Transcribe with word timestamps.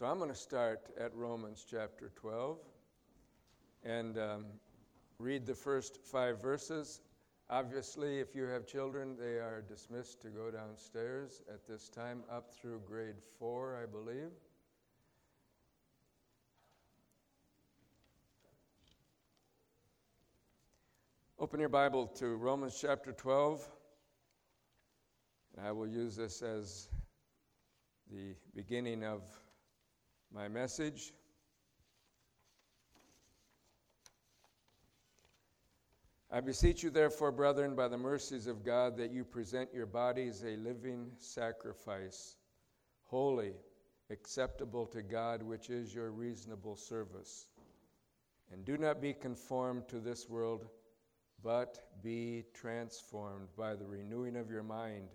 So 0.00 0.06
I'm 0.06 0.16
going 0.16 0.30
to 0.30 0.34
start 0.34 0.80
at 0.98 1.14
Romans 1.14 1.66
chapter 1.70 2.10
12 2.16 2.56
and 3.84 4.16
um, 4.16 4.46
read 5.18 5.44
the 5.44 5.54
first 5.54 5.98
five 6.02 6.40
verses. 6.40 7.02
Obviously, 7.50 8.18
if 8.18 8.34
you 8.34 8.44
have 8.44 8.66
children, 8.66 9.14
they 9.20 9.34
are 9.34 9.62
dismissed 9.68 10.22
to 10.22 10.28
go 10.28 10.50
downstairs 10.50 11.42
at 11.52 11.66
this 11.68 11.90
time 11.90 12.22
up 12.32 12.50
through 12.50 12.80
grade 12.88 13.16
four, 13.38 13.78
I 13.82 13.84
believe. 13.84 14.30
Open 21.38 21.60
your 21.60 21.68
Bible 21.68 22.06
to 22.06 22.36
Romans 22.36 22.78
chapter 22.80 23.12
12. 23.12 23.68
And 25.58 25.66
I 25.66 25.72
will 25.72 25.86
use 25.86 26.16
this 26.16 26.40
as 26.40 26.88
the 28.10 28.34
beginning 28.54 29.04
of 29.04 29.24
my 30.32 30.48
message. 30.48 31.12
I 36.32 36.40
beseech 36.40 36.84
you, 36.84 36.90
therefore, 36.90 37.32
brethren, 37.32 37.74
by 37.74 37.88
the 37.88 37.98
mercies 37.98 38.46
of 38.46 38.64
God, 38.64 38.96
that 38.98 39.10
you 39.10 39.24
present 39.24 39.74
your 39.74 39.86
bodies 39.86 40.44
a 40.44 40.56
living 40.56 41.10
sacrifice, 41.18 42.36
holy, 43.02 43.54
acceptable 44.10 44.86
to 44.86 45.02
God, 45.02 45.42
which 45.42 45.70
is 45.70 45.92
your 45.92 46.12
reasonable 46.12 46.76
service. 46.76 47.48
And 48.52 48.64
do 48.64 48.78
not 48.78 49.00
be 49.00 49.12
conformed 49.12 49.88
to 49.88 49.98
this 49.98 50.28
world, 50.28 50.66
but 51.42 51.80
be 52.00 52.44
transformed 52.54 53.48
by 53.56 53.74
the 53.74 53.86
renewing 53.86 54.36
of 54.36 54.50
your 54.50 54.62
mind, 54.62 55.08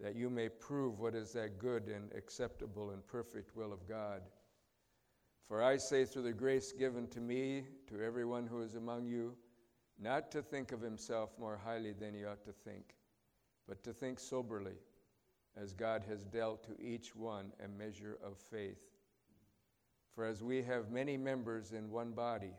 that 0.00 0.14
you 0.14 0.30
may 0.30 0.48
prove 0.48 1.00
what 1.00 1.14
is 1.14 1.32
that 1.32 1.58
good 1.58 1.88
and 1.88 2.12
acceptable 2.12 2.90
and 2.90 3.06
perfect 3.06 3.56
will 3.56 3.72
of 3.72 3.88
God. 3.88 4.22
For 5.46 5.62
I 5.62 5.76
say, 5.76 6.04
through 6.04 6.22
the 6.22 6.32
grace 6.32 6.72
given 6.72 7.08
to 7.08 7.20
me, 7.20 7.64
to 7.88 8.02
everyone 8.02 8.46
who 8.46 8.62
is 8.62 8.74
among 8.74 9.06
you, 9.06 9.34
not 9.98 10.30
to 10.32 10.42
think 10.42 10.72
of 10.72 10.80
himself 10.80 11.30
more 11.38 11.58
highly 11.62 11.92
than 11.92 12.14
he 12.14 12.24
ought 12.24 12.44
to 12.44 12.52
think, 12.52 12.94
but 13.66 13.82
to 13.82 13.92
think 13.92 14.20
soberly, 14.20 14.76
as 15.56 15.72
God 15.72 16.04
has 16.08 16.24
dealt 16.24 16.62
to 16.64 16.80
each 16.80 17.16
one 17.16 17.52
a 17.64 17.68
measure 17.68 18.18
of 18.24 18.36
faith. 18.36 18.90
For 20.14 20.24
as 20.26 20.42
we 20.42 20.62
have 20.62 20.90
many 20.90 21.16
members 21.16 21.72
in 21.72 21.90
one 21.90 22.12
body, 22.12 22.54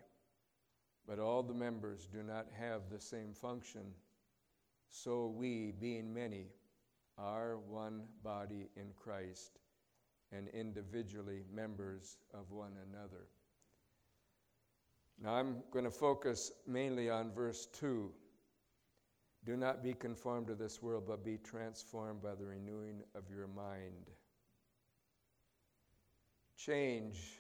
but 1.07 1.19
all 1.19 1.41
the 1.41 1.53
members 1.53 2.07
do 2.11 2.23
not 2.23 2.47
have 2.57 2.89
the 2.89 2.99
same 2.99 3.33
function, 3.33 3.93
so 4.89 5.27
we, 5.27 5.73
being 5.79 6.13
many, 6.13 6.47
are 7.19 7.57
one 7.57 8.03
body 8.23 8.69
in 8.75 8.91
Christ 8.95 9.59
and 10.31 10.47
individually 10.49 11.41
members 11.53 12.17
of 12.33 12.51
one 12.51 12.73
another. 12.91 13.27
Now 15.21 15.33
I'm 15.33 15.57
going 15.71 15.85
to 15.85 15.91
focus 15.91 16.51
mainly 16.65 17.09
on 17.09 17.31
verse 17.31 17.67
2. 17.73 18.11
Do 19.45 19.57
not 19.57 19.83
be 19.83 19.93
conformed 19.93 20.47
to 20.47 20.55
this 20.55 20.81
world, 20.81 21.03
but 21.07 21.23
be 21.23 21.37
transformed 21.37 22.21
by 22.21 22.35
the 22.35 22.45
renewing 22.45 23.01
of 23.15 23.23
your 23.29 23.47
mind. 23.47 24.11
Change 26.57 27.39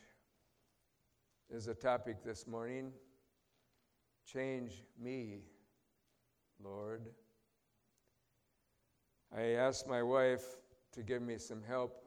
is 1.49 1.67
a 1.67 1.73
topic 1.73 2.23
this 2.23 2.47
morning. 2.47 2.91
Change 4.25 4.83
me, 5.01 5.39
Lord. 6.63 7.09
I 9.35 9.41
asked 9.51 9.87
my 9.87 10.01
wife 10.01 10.57
to 10.93 11.03
give 11.03 11.21
me 11.21 11.37
some 11.37 11.61
help 11.61 12.03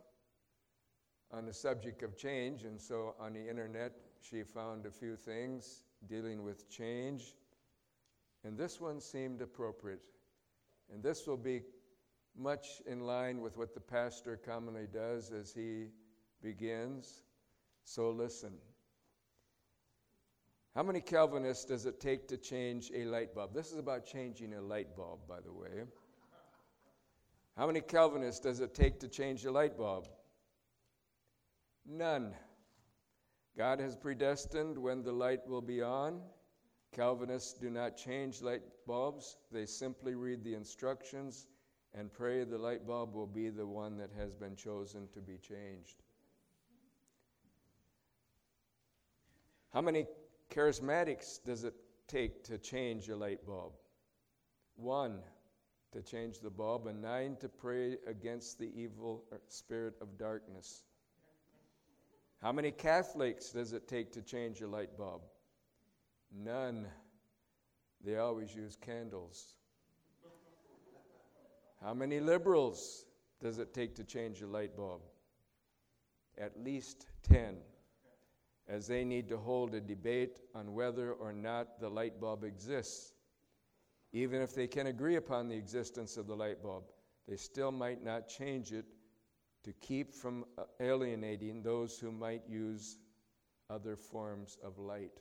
on 1.30 1.46
the 1.46 1.52
subject 1.52 2.02
of 2.02 2.16
change, 2.16 2.64
and 2.64 2.80
so 2.80 3.14
on 3.20 3.32
the 3.32 3.48
internet 3.48 3.92
she 4.20 4.42
found 4.42 4.86
a 4.86 4.90
few 4.90 5.16
things 5.16 5.84
dealing 6.08 6.42
with 6.42 6.68
change, 6.68 7.34
and 8.44 8.58
this 8.58 8.80
one 8.80 9.00
seemed 9.00 9.40
appropriate. 9.40 10.02
And 10.92 11.02
this 11.02 11.27
will 11.27 11.36
be 11.36 11.62
much 12.36 12.82
in 12.86 13.00
line 13.00 13.40
with 13.40 13.56
what 13.56 13.72
the 13.72 13.80
pastor 13.80 14.36
commonly 14.36 14.86
does 14.92 15.30
as 15.30 15.52
he 15.52 15.86
begins. 16.42 17.22
So 17.84 18.11
listen. 18.11 18.52
How 20.74 20.82
many 20.82 21.00
Calvinists 21.00 21.66
does 21.66 21.86
it 21.86 22.00
take 22.00 22.27
to 22.28 22.36
change 22.36 22.90
a 22.94 23.05
light 23.05 23.34
bulb? 23.34 23.55
This 23.55 23.72
is 23.72 23.78
about 23.78 24.06
changing 24.06 24.55
a 24.55 24.61
light 24.61 24.96
bulb, 24.96 25.20
by 25.28 25.40
the 25.40 25.52
way. 25.52 25.84
How 27.57 27.67
many 27.67 27.80
Calvinists 27.80 28.40
does 28.40 28.61
it 28.61 28.74
take 28.74 28.98
to 29.01 29.08
change 29.08 29.45
a 29.45 29.52
light 29.52 29.77
bulb? 29.77 30.08
None. 31.86 32.35
God 33.57 33.80
has 33.80 33.96
predestined 33.96 34.79
when 34.79 35.02
the 35.02 35.13
light 35.13 35.46
will 35.46 35.61
be 35.61 35.83
on. 35.83 36.23
Calvinists 36.92 37.55
do 37.55 37.70
not 37.70 37.96
change 37.96 38.42
light 38.42 38.62
bulbs, 38.86 39.39
they 39.51 39.67
simply 39.67 40.14
read 40.14 40.45
the 40.45 40.55
instructions 40.55 41.46
and 41.95 42.12
pray 42.12 42.45
the 42.45 42.58
light 42.58 42.86
bulb 42.86 43.14
will 43.14 43.27
be 43.27 43.51
the 43.51 43.67
one 43.67 43.96
that 43.98 44.11
has 44.17 44.35
been 44.35 44.57
chosen 44.57 45.08
to 45.12 45.20
be 45.20 45.36
changed. 45.39 46.02
How 49.73 49.80
many 49.80 50.07
charismatics 50.51 51.42
does 51.42 51.64
it 51.64 51.74
take 52.08 52.45
to 52.45 52.58
change 52.58 53.08
a 53.08 53.17
light 53.17 53.45
bulb? 53.46 53.73
One 54.77 55.20
to 55.92 56.03
change 56.03 56.41
the 56.41 56.51
bulb, 56.51 56.86
and 56.86 57.03
nine 57.03 57.36
to 57.41 57.48
pray 57.48 57.97
against 58.07 58.58
the 58.58 58.70
evil 58.75 59.25
uh, 59.33 59.36
spirit 59.48 59.95
of 60.01 60.19
darkness. 60.19 60.85
How 62.41 62.51
many 62.51 62.70
Catholics 62.70 63.51
does 63.51 63.73
it 63.73 63.86
take 63.86 64.11
to 64.13 64.23
change 64.23 64.63
a 64.63 64.67
light 64.67 64.97
bulb? 64.98 65.23
None. 66.35 66.86
They 68.05 68.17
always 68.17 68.55
use 68.55 68.77
candles. 68.80 69.55
How 71.83 71.95
many 71.95 72.20
liberals 72.20 73.05
does 73.41 73.59
it 73.59 73.74
take 73.74 73.95
to 73.97 74.05
change 74.05 74.41
a 74.41 74.47
light 74.47 74.77
bulb? 74.77 75.03
At 76.39 76.59
least 76.59 77.07
10, 77.24 77.57
as 78.69 78.86
they 78.86 79.05
need 79.05 79.29
to 79.29 79.36
hold 79.36 79.74
a 79.74 79.80
debate 79.80 80.41
on 80.55 80.74
whether 80.74 81.13
or 81.13 81.33
not 81.33 81.80
the 81.80 81.89
light 81.89 82.20
bulb 82.20 82.45
exists. 82.45 83.11
Even 84.12 84.42
if 84.42 84.55
they 84.55 84.67
can 84.67 84.89
agree 84.89 85.17
upon 85.17 85.48
the 85.48 85.56
existence 85.56 86.17
of 86.17 86.27
the 86.27 86.36
light 86.36 86.62
bulb, 86.62 86.84
they 87.27 87.36
still 87.36 87.73
might 87.73 88.05
not 88.05 88.28
change 88.28 88.73
it 88.73 88.84
to 89.64 89.73
keep 89.74 90.14
from 90.14 90.45
uh, 90.58 90.64
alienating 90.80 91.62
those 91.62 91.98
who 91.98 92.11
might 92.11 92.42
use 92.48 92.98
other 93.70 93.96
forms 93.96 94.58
of 94.62 94.78
light. 94.78 95.20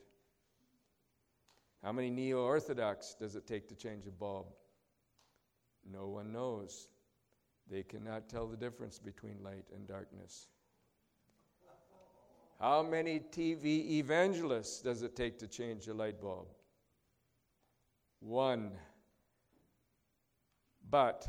How 1.82 1.92
many 1.92 2.10
neo 2.10 2.42
Orthodox 2.44 3.14
does 3.18 3.34
it 3.34 3.46
take 3.46 3.68
to 3.68 3.74
change 3.74 4.06
a 4.06 4.10
bulb? 4.10 4.46
No 5.90 6.08
one 6.08 6.32
knows. 6.32 6.88
They 7.70 7.82
cannot 7.82 8.28
tell 8.28 8.46
the 8.46 8.56
difference 8.56 8.98
between 8.98 9.42
light 9.42 9.64
and 9.74 9.86
darkness. 9.88 10.48
How 12.60 12.82
many 12.82 13.18
TV 13.18 13.92
evangelists 13.92 14.80
does 14.80 15.02
it 15.02 15.16
take 15.16 15.38
to 15.40 15.48
change 15.48 15.88
a 15.88 15.94
light 15.94 16.20
bulb? 16.20 16.46
One. 18.22 18.70
But 20.88 21.26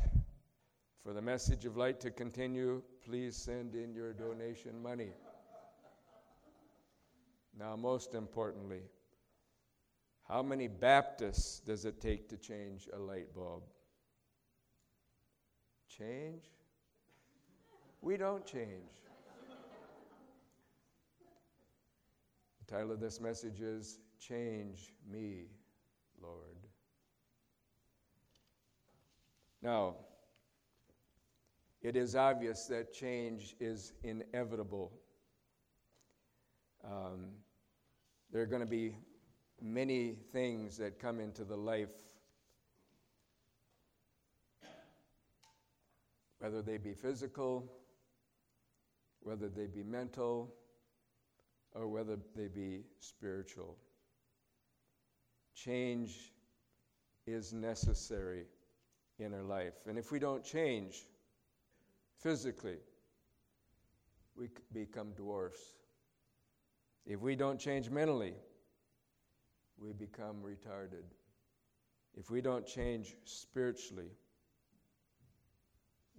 for 1.02 1.12
the 1.12 1.20
message 1.20 1.64
of 1.64 1.76
light 1.76 1.98
to 2.00 2.10
continue, 2.10 2.82
please 3.04 3.36
send 3.36 3.74
in 3.74 3.92
your 3.94 4.12
donation 4.12 4.80
money. 4.80 5.10
Now, 7.58 7.74
most 7.74 8.14
importantly, 8.14 8.82
how 10.28 10.42
many 10.42 10.68
Baptists 10.68 11.60
does 11.60 11.84
it 11.84 12.00
take 12.00 12.28
to 12.28 12.36
change 12.36 12.88
a 12.92 12.98
light 12.98 13.34
bulb? 13.34 13.64
Change? 15.88 16.44
We 18.00 18.16
don't 18.16 18.46
change. 18.46 18.90
The 22.66 22.74
title 22.74 22.92
of 22.92 23.00
this 23.00 23.20
message 23.20 23.60
is 23.60 23.98
Change 24.18 24.94
Me, 25.10 25.46
Lord. 26.22 26.63
Now, 29.64 29.94
it 31.80 31.96
is 31.96 32.14
obvious 32.14 32.66
that 32.66 32.92
change 32.92 33.56
is 33.58 33.94
inevitable. 34.02 34.92
Um, 36.84 37.30
there 38.30 38.42
are 38.42 38.46
going 38.46 38.60
to 38.60 38.66
be 38.66 38.94
many 39.62 40.16
things 40.32 40.76
that 40.76 41.00
come 41.00 41.18
into 41.18 41.44
the 41.44 41.56
life, 41.56 41.88
whether 46.40 46.60
they 46.60 46.76
be 46.76 46.92
physical, 46.92 47.72
whether 49.20 49.48
they 49.48 49.66
be 49.66 49.82
mental, 49.82 50.52
or 51.72 51.88
whether 51.88 52.18
they 52.36 52.48
be 52.48 52.82
spiritual. 53.00 53.78
Change 55.54 56.34
is 57.26 57.54
necessary 57.54 58.44
in 59.18 59.32
our 59.32 59.42
life. 59.42 59.74
And 59.86 59.98
if 59.98 60.10
we 60.10 60.18
don't 60.18 60.44
change, 60.44 61.04
physically. 62.24 62.78
we 64.36 64.48
become 64.72 65.12
dwarfs. 65.12 65.60
If 67.06 67.20
we 67.20 67.36
don't 67.36 67.60
change 67.60 67.90
mentally, 67.90 68.34
we 69.78 69.92
become 69.92 70.36
retarded. 70.42 71.04
If 72.16 72.30
we 72.30 72.40
don't 72.40 72.66
change 72.66 73.14
spiritually, 73.24 74.10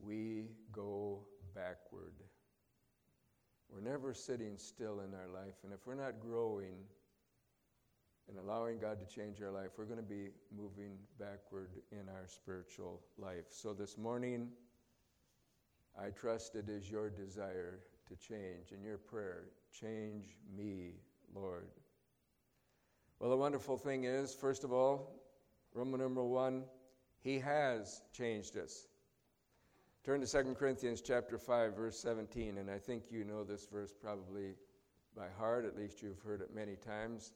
we 0.01 0.49
go 0.71 1.21
backward. 1.55 2.13
We're 3.69 3.81
never 3.81 4.13
sitting 4.13 4.57
still 4.57 4.99
in 4.99 5.13
our 5.13 5.27
life, 5.33 5.55
and 5.63 5.73
if 5.73 5.87
we're 5.87 5.95
not 5.95 6.19
growing 6.19 6.75
and 8.27 8.37
allowing 8.37 8.79
God 8.79 8.99
to 8.99 9.05
change 9.15 9.41
our 9.41 9.51
life, 9.51 9.71
we're 9.77 9.85
going 9.85 9.97
to 9.97 10.03
be 10.03 10.29
moving 10.55 10.97
backward 11.19 11.69
in 11.91 12.09
our 12.09 12.27
spiritual 12.27 13.01
life. 13.17 13.45
So 13.49 13.73
this 13.73 13.97
morning, 13.97 14.49
I 15.99 16.09
trust 16.09 16.55
it 16.55 16.69
is 16.69 16.89
your 16.89 17.09
desire 17.09 17.79
to 18.07 18.15
change 18.15 18.71
in 18.71 18.83
your 18.83 18.97
prayer. 18.97 19.45
Change 19.79 20.35
me, 20.55 20.93
Lord. 21.33 21.67
Well, 23.19 23.29
the 23.29 23.37
wonderful 23.37 23.77
thing 23.77 24.03
is, 24.03 24.33
first 24.33 24.63
of 24.63 24.73
all, 24.73 25.21
Roman 25.73 25.99
number 25.99 26.23
one, 26.23 26.63
He 27.21 27.39
has 27.39 28.01
changed 28.13 28.57
us. 28.57 28.87
Turn 30.03 30.21
to 30.21 30.27
2 30.27 30.53
Corinthians 30.53 31.01
chapter 31.01 31.37
5, 31.37 31.75
verse 31.75 31.97
17, 31.99 32.57
and 32.57 32.69
I 32.69 32.77
think 32.77 33.03
you 33.09 33.23
know 33.23 33.43
this 33.43 33.65
verse 33.71 33.93
probably 33.99 34.53
by 35.15 35.27
heart, 35.39 35.65
at 35.65 35.77
least 35.77 36.01
you've 36.01 36.19
heard 36.19 36.41
it 36.41 36.53
many 36.53 36.75
times. 36.75 37.31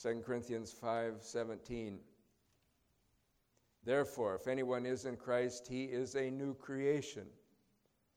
2 0.00 0.22
Corinthians 0.24 0.72
5:17 0.72 1.98
Therefore, 3.84 4.34
if 4.34 4.48
anyone 4.48 4.84
is 4.84 5.04
in 5.04 5.16
Christ, 5.16 5.68
he 5.68 5.84
is 5.84 6.16
a 6.16 6.30
new 6.30 6.54
creation. 6.54 7.26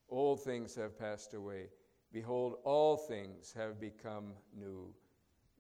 Old 0.10 0.44
things 0.44 0.74
have 0.76 0.98
passed 0.98 1.36
away. 1.36 1.70
Behold, 2.12 2.56
all 2.64 2.98
things 2.98 3.54
have 3.54 3.80
become 3.80 4.34
new. 4.52 4.92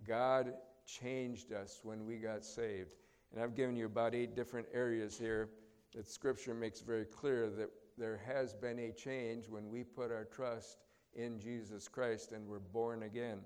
God 0.07 0.53
changed 0.85 1.53
us 1.53 1.81
when 1.83 2.05
we 2.05 2.17
got 2.17 2.43
saved. 2.43 2.95
And 3.31 3.41
I've 3.41 3.55
given 3.55 3.75
you 3.75 3.85
about 3.85 4.15
eight 4.15 4.35
different 4.35 4.67
areas 4.73 5.17
here 5.17 5.49
that 5.93 6.07
Scripture 6.07 6.55
makes 6.55 6.81
very 6.81 7.05
clear 7.05 7.49
that 7.51 7.69
there 7.97 8.17
has 8.17 8.55
been 8.55 8.79
a 8.79 8.91
change 8.91 9.47
when 9.47 9.69
we 9.69 9.83
put 9.83 10.11
our 10.11 10.25
trust 10.25 10.79
in 11.13 11.39
Jesus 11.39 11.87
Christ 11.87 12.31
and 12.31 12.47
we're 12.47 12.59
born 12.59 13.03
again. 13.03 13.41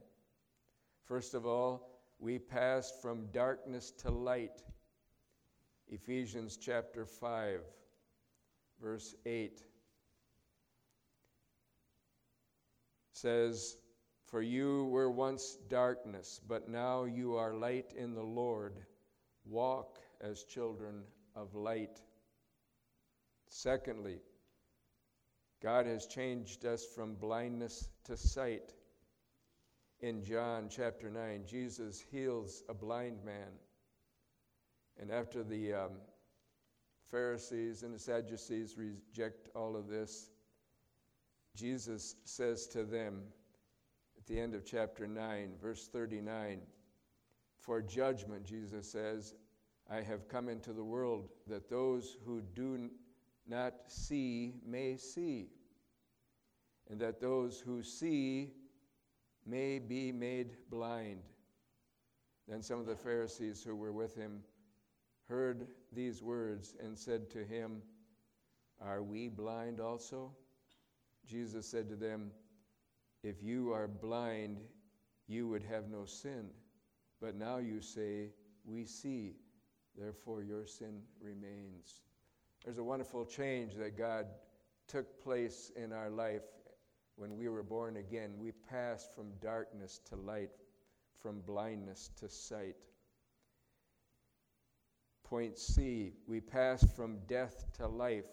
First 1.04 1.34
of 1.34 1.46
all, 1.46 1.93
we 2.24 2.40
passed 2.40 3.02
from 3.02 3.28
darkness 3.34 3.92
to 3.92 4.10
light. 4.10 4.64
Ephesians 5.90 6.56
chapter 6.56 7.06
5, 7.06 7.60
verse 8.82 9.14
8 9.26 9.62
says, 13.12 13.76
For 14.26 14.42
you 14.42 14.86
were 14.86 15.12
once 15.12 15.58
darkness, 15.68 16.40
but 16.48 16.70
now 16.70 17.04
you 17.04 17.36
are 17.36 17.54
light 17.54 17.94
in 17.98 18.16
the 18.16 18.24
Lord. 18.24 18.78
Walk 19.46 20.00
as 20.22 20.46
children 20.46 21.04
of 21.36 21.54
light. 21.54 22.00
Secondly, 23.50 24.22
God 25.62 25.86
has 25.86 26.08
changed 26.08 26.66
us 26.66 26.86
from 26.86 27.16
blindness 27.16 27.90
to 28.06 28.16
sight. 28.16 28.74
In 30.04 30.22
John 30.22 30.68
chapter 30.70 31.10
9, 31.10 31.46
Jesus 31.48 32.04
heals 32.12 32.62
a 32.68 32.74
blind 32.74 33.24
man. 33.24 33.54
And 35.00 35.10
after 35.10 35.46
the 35.46 35.74
um, 35.74 35.92
Pharisees 37.10 37.84
and 37.84 37.96
the 37.96 38.00
Sadducees 38.00 38.76
reject 38.78 39.48
all 39.56 39.78
of 39.78 39.88
this, 39.88 40.30
Jesus 41.56 42.16
says 42.26 42.68
to 42.68 42.84
them 42.84 43.22
at 44.18 44.28
the 44.28 44.38
end 44.38 44.54
of 44.56 44.66
chapter 44.66 45.08
9, 45.08 45.54
verse 45.62 45.88
39, 45.88 46.60
For 47.62 47.82
judgment, 47.82 48.44
Jesus 48.44 48.92
says, 48.92 49.36
I 49.90 50.02
have 50.02 50.28
come 50.28 50.50
into 50.50 50.74
the 50.74 50.84
world 50.84 51.30
that 51.48 51.70
those 51.70 52.18
who 52.26 52.42
do 52.54 52.90
not 53.48 53.74
see 53.88 54.56
may 54.68 54.98
see, 54.98 55.48
and 56.90 57.00
that 57.00 57.22
those 57.22 57.58
who 57.58 57.82
see 57.82 58.52
may 59.46 59.80
be 59.80 60.12
made 60.12 60.52
blind. 60.70 61.22
Then 62.48 62.62
some 62.62 62.80
of 62.80 62.86
the 62.86 62.96
Pharisees 62.96 63.64
who 63.64 63.76
were 63.76 63.92
with 63.92 64.16
him 64.16 64.42
heard 65.28 65.68
these 65.92 66.22
words 66.22 66.76
and 66.84 66.98
said 66.98 67.30
to 67.32 67.44
him, 67.44 67.82
Are 68.82 69.02
we 69.02 69.30
blind 69.30 69.80
also? 69.80 70.32
Jesus 71.26 71.66
said 71.66 71.88
to 71.90 71.96
them, 71.96 72.32
If 73.24 73.42
you 73.42 73.72
are 73.72 73.88
blind, 73.88 74.60
you 75.28 75.48
would 75.48 75.64
have 75.64 75.90
no 75.90 76.06
sin. 76.06 76.50
But 77.22 77.36
now 77.36 77.58
you 77.58 77.82
say, 77.82 78.32
We 78.66 78.86
see, 78.86 79.36
therefore 79.98 80.44
your 80.44 80.66
sin 80.66 81.02
remains. 81.22 82.02
There's 82.66 82.78
a 82.78 82.84
wonderful 82.84 83.26
change 83.26 83.76
that 83.76 83.98
God 83.98 84.26
took 84.88 85.22
place 85.24 85.72
in 85.76 85.92
our 85.94 86.10
life 86.10 86.44
when 87.16 87.38
we 87.38 87.50
were 87.50 87.64
born 87.64 87.98
again. 87.98 88.34
We 88.38 88.52
passed 88.52 89.14
from 89.16 89.32
darkness 89.42 90.00
to 90.10 90.16
light, 90.16 90.52
from 91.22 91.42
blindness 91.42 92.10
to 92.20 92.30
sight. 92.30 92.76
Point 95.24 95.58
C, 95.58 96.14
we 96.28 96.42
passed 96.42 96.96
from 96.96 97.20
death 97.28 97.66
to 97.78 97.88
life. 97.88 98.26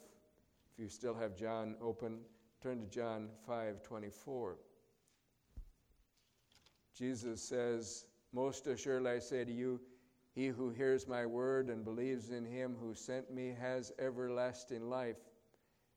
If 0.72 0.78
you 0.78 0.88
still 0.88 1.14
have 1.14 1.36
John 1.36 1.76
open, 1.80 2.20
Turn 2.60 2.80
to 2.80 2.86
John 2.88 3.30
5:24. 3.46 4.58
Jesus 6.92 7.40
says, 7.40 8.06
"Most 8.32 8.66
assuredly 8.66 9.12
I 9.12 9.18
say 9.18 9.46
to 9.46 9.52
you, 9.52 9.80
he 10.32 10.48
who 10.48 10.68
hears 10.68 11.08
my 11.08 11.24
word 11.24 11.70
and 11.70 11.82
believes 11.82 12.30
in 12.30 12.44
him 12.44 12.76
who 12.76 12.92
sent 12.92 13.30
me 13.30 13.48
has 13.52 13.92
everlasting 13.98 14.90
life 14.90 15.16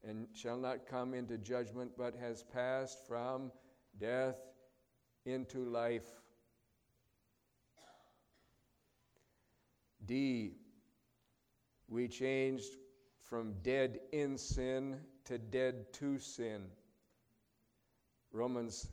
and 0.08 0.28
shall 0.34 0.58
not 0.58 0.86
come 0.86 1.14
into 1.14 1.38
judgment 1.38 1.92
but 1.98 2.16
has 2.16 2.44
passed 2.44 3.08
from 3.08 3.52
death 3.98 4.38
into 5.26 5.66
life." 5.66 6.22
D. 10.06 10.56
We 11.88 12.08
changed 12.08 12.76
from 13.22 13.54
dead 13.64 14.00
in 14.12 14.38
sin 14.38 15.00
to 15.26 15.38
dead 15.38 15.94
to 15.94 16.20
sin. 16.20 16.66
Romans 18.32 18.88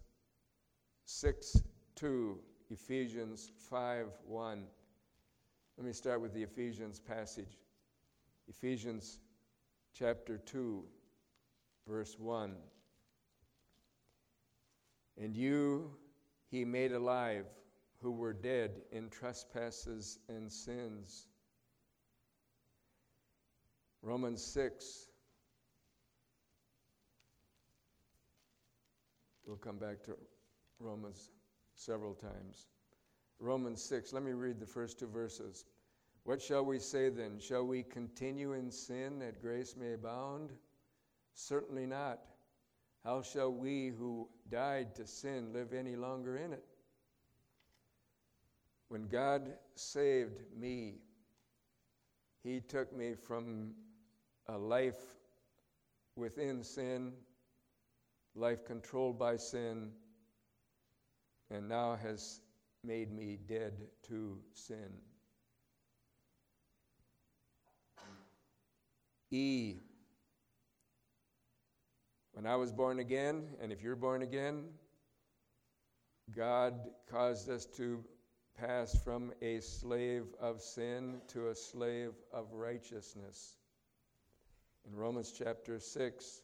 6 1.05 1.63
2, 1.97 2.39
Ephesians 2.71 3.51
5 3.69 4.07
1. 4.25 4.67
Let 5.77 5.87
me 5.87 5.93
start 5.93 6.21
with 6.21 6.33
the 6.35 6.43
Ephesians 6.43 7.01
passage. 7.01 7.59
Ephesians 8.49 9.19
chapter 9.95 10.39
2, 10.39 10.85
verse 11.87 12.17
1. 12.19 12.55
And 15.19 15.37
you 15.37 15.91
he 16.51 16.65
made 16.65 16.93
alive 16.93 17.47
who 18.03 18.13
were 18.13 18.33
dead 18.33 18.71
in 18.93 19.09
trespasses 19.11 20.19
and 20.29 20.51
sins. 20.51 21.27
Romans 24.03 24.43
6, 24.43 25.11
We'll 29.51 29.59
come 29.59 29.79
back 29.79 30.01
to 30.05 30.17
Romans 30.79 31.31
several 31.75 32.15
times. 32.15 32.69
Romans 33.41 33.83
6, 33.83 34.13
let 34.13 34.23
me 34.23 34.31
read 34.31 34.61
the 34.61 34.67
first 34.67 35.01
two 35.01 35.09
verses. 35.09 35.65
What 36.23 36.41
shall 36.41 36.65
we 36.65 36.79
say 36.79 37.09
then? 37.09 37.41
Shall 37.41 37.67
we 37.67 37.83
continue 37.83 38.53
in 38.53 38.71
sin 38.71 39.19
that 39.19 39.43
grace 39.43 39.75
may 39.77 39.95
abound? 39.95 40.53
Certainly 41.47 41.87
not. 41.87 42.21
How 43.05 43.23
shall 43.23 43.53
we 43.53 43.89
who 43.89 44.29
died 44.51 44.95
to 44.97 45.07
sin 45.07 45.53
live 45.53 45.73
any 45.73 45.97
longer 45.97 46.37
in 46.37 46.53
it? 46.53 46.65
When 48.89 49.09
God 49.09 49.51
saved 49.75 50.39
me, 50.55 50.99
He 52.45 52.61
took 52.61 52.95
me 52.95 53.15
from 53.15 53.73
a 54.49 54.59
life 54.59 55.01
within 56.15 56.63
sin 56.63 57.13
life 58.35 58.65
controlled 58.65 59.19
by 59.19 59.37
sin, 59.37 59.91
and 61.51 61.69
now 61.69 61.97
has 61.97 62.41
made 62.85 63.13
me 63.13 63.39
dead 63.49 63.73
to 64.09 64.39
sin. 64.55 64.93
E. 69.31 69.77
When 72.41 72.51
I 72.51 72.57
was 72.57 72.73
born 72.73 73.01
again, 73.01 73.49
and 73.61 73.71
if 73.71 73.83
you're 73.83 73.95
born 73.95 74.23
again, 74.23 74.65
God 76.35 76.73
caused 77.11 77.51
us 77.51 77.67
to 77.77 78.03
pass 78.59 78.99
from 79.05 79.35
a 79.43 79.61
slave 79.61 80.25
of 80.41 80.63
sin 80.63 81.21
to 81.35 81.51
a 81.51 81.55
slave 81.55 82.13
of 82.33 82.51
righteousness. 82.55 83.57
In 84.89 84.97
Romans 84.97 85.35
chapter 85.37 85.79
6, 85.79 86.41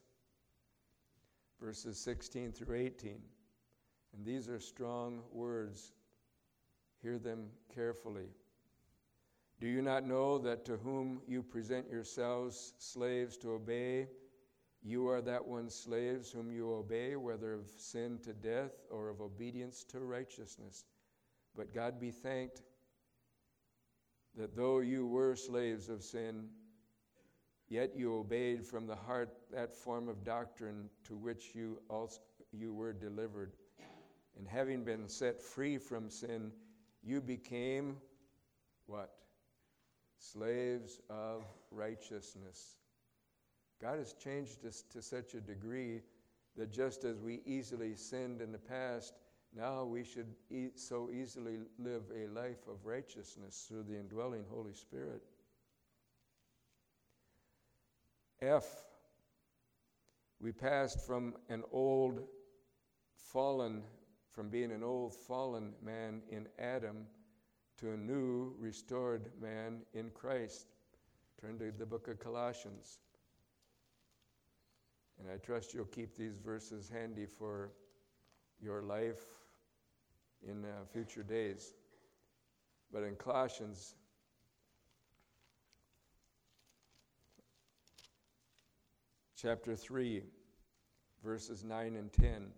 verses 1.63 1.99
16 1.99 2.53
through 2.53 2.77
18. 2.77 3.19
And 4.15 4.27
these 4.27 4.51
are 4.51 4.61
strong 4.61 5.23
words. 5.33 5.93
Hear 7.01 7.19
them 7.19 7.47
carefully. 7.75 8.29
Do 9.63 9.67
you 9.67 9.81
not 9.81 10.07
know 10.07 10.37
that 10.41 10.67
to 10.67 10.77
whom 10.77 11.23
you 11.27 11.43
present 11.43 11.89
yourselves 11.89 12.75
slaves 12.79 13.39
to 13.39 13.53
obey, 13.53 14.09
you 14.87 15.09
are 15.09 15.21
that 15.21 15.45
one's 15.45 15.75
slaves 15.75 16.31
whom 16.31 16.53
you 16.53 16.73
obey, 16.73 17.17
whether 17.17 17.55
of 17.55 17.67
sin 17.77 18.21
to 18.23 18.33
death 18.33 18.71
or 18.89 19.09
of 19.09 19.21
obedience 19.21 19.83
to 19.91 19.99
righteousness? 19.99 20.85
But 21.57 21.75
God 21.75 21.99
be 21.99 22.13
thanked 22.13 22.63
that 24.37 24.55
though 24.55 24.79
you 24.79 25.05
were 25.07 25.35
slaves 25.35 25.89
of 25.89 26.05
sin, 26.05 26.49
yet 27.69 27.97
you 27.97 28.17
obeyed 28.17 28.65
from 28.65 28.87
the 28.87 28.95
heart 28.95 29.35
that 29.53 29.75
form 29.75 30.09
of 30.09 30.23
doctrine 30.23 30.89
to 31.05 31.17
which 31.17 31.55
you 31.55 31.81
also 31.91 32.21
you 32.53 32.73
were 32.73 32.93
delivered. 32.93 33.55
And 34.39 34.47
having 34.47 34.85
been 34.85 35.09
set 35.09 35.43
free 35.43 35.79
from 35.79 36.11
sin, 36.11 36.53
you 37.03 37.21
became 37.21 37.97
what? 38.87 39.11
Slaves 40.19 41.01
of 41.11 41.45
righteousness. 41.73 42.77
God 43.81 43.99
has 43.99 44.15
changed 44.15 44.65
us 44.65 44.83
to 44.93 45.03
such 45.03 45.35
a 45.35 45.41
degree 45.41 46.01
that 46.57 46.73
just 46.73 47.05
as 47.05 47.21
we 47.21 47.41
easily 47.45 47.95
sinned 47.95 48.41
in 48.41 48.53
the 48.53 48.59
past, 48.59 49.15
now 49.55 49.85
we 49.85 50.05
should 50.05 50.35
e- 50.51 50.69
so 50.75 51.11
easily 51.13 51.59
live 51.79 52.03
a 52.15 52.27
life 52.29 52.67
of 52.69 52.85
righteousness 52.85 53.67
through 53.69 53.85
the 53.85 53.99
indwelling 53.99 54.45
Holy 54.51 54.73
Spirit. 54.73 55.23
F, 58.41 58.65
we 60.41 60.53
passed 60.53 61.07
from 61.07 61.35
an 61.49 61.63
old 61.73 62.21
fallen, 63.15 63.83
from 64.31 64.51
being 64.51 64.73
an 64.73 64.83
old 64.83 65.15
fallen 65.15 65.73
man 65.83 66.21
in 66.31 66.47
Adam 66.59 67.07
to 67.79 67.93
a 67.93 67.97
new 67.97 68.55
restored 68.59 69.31
man 69.41 69.81
in 69.95 70.11
Christ. 70.11 70.67
Turn 71.41 71.59
to 71.59 71.73
the 71.79 71.87
book 71.87 72.09
of 72.09 72.19
Colossians. 72.19 72.99
And 75.19 75.31
I 75.31 75.37
trust 75.37 75.75
you'll 75.75 75.85
keep 75.87 76.17
these 76.17 76.37
verses 76.37 76.91
handy 76.93 77.27
for 77.27 77.71
your 78.61 78.83
life 78.83 79.25
in 80.47 80.65
uh, 80.65 80.85
future 80.93 81.23
days. 81.23 81.73
But 82.93 83.03
in 83.03 83.15
Colossians, 83.17 83.95
chapter 89.37 89.75
3, 89.75 90.23
verses 91.25 91.65
9 91.65 91.97
and 91.97 92.13
10, 92.13 92.49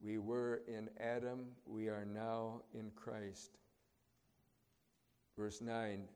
we 0.00 0.18
were 0.18 0.62
in 0.66 0.90
Adam, 0.98 1.46
we 1.66 1.88
are 1.88 2.04
now 2.04 2.62
in 2.74 2.90
Christ. 2.96 3.50
Verse 5.38 5.60
9, 5.60 6.08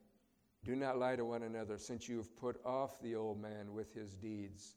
do 0.64 0.74
not 0.74 0.98
lie 0.98 1.16
to 1.16 1.24
one 1.24 1.44
another, 1.44 1.78
since 1.78 2.08
you 2.08 2.16
have 2.16 2.36
put 2.36 2.60
off 2.64 3.00
the 3.00 3.14
old 3.14 3.40
man 3.40 3.72
with 3.72 3.94
his 3.94 4.14
deeds 4.14 4.74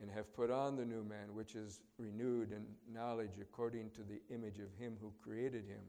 and 0.00 0.10
have 0.10 0.34
put 0.34 0.50
on 0.50 0.76
the 0.76 0.84
new 0.84 1.04
man, 1.04 1.34
which 1.34 1.54
is 1.54 1.80
renewed 1.98 2.52
in 2.52 2.64
knowledge 2.92 3.38
according 3.40 3.90
to 3.90 4.02
the 4.02 4.20
image 4.34 4.58
of 4.58 4.68
him 4.78 4.96
who 5.00 5.12
created 5.22 5.64
him. 5.64 5.80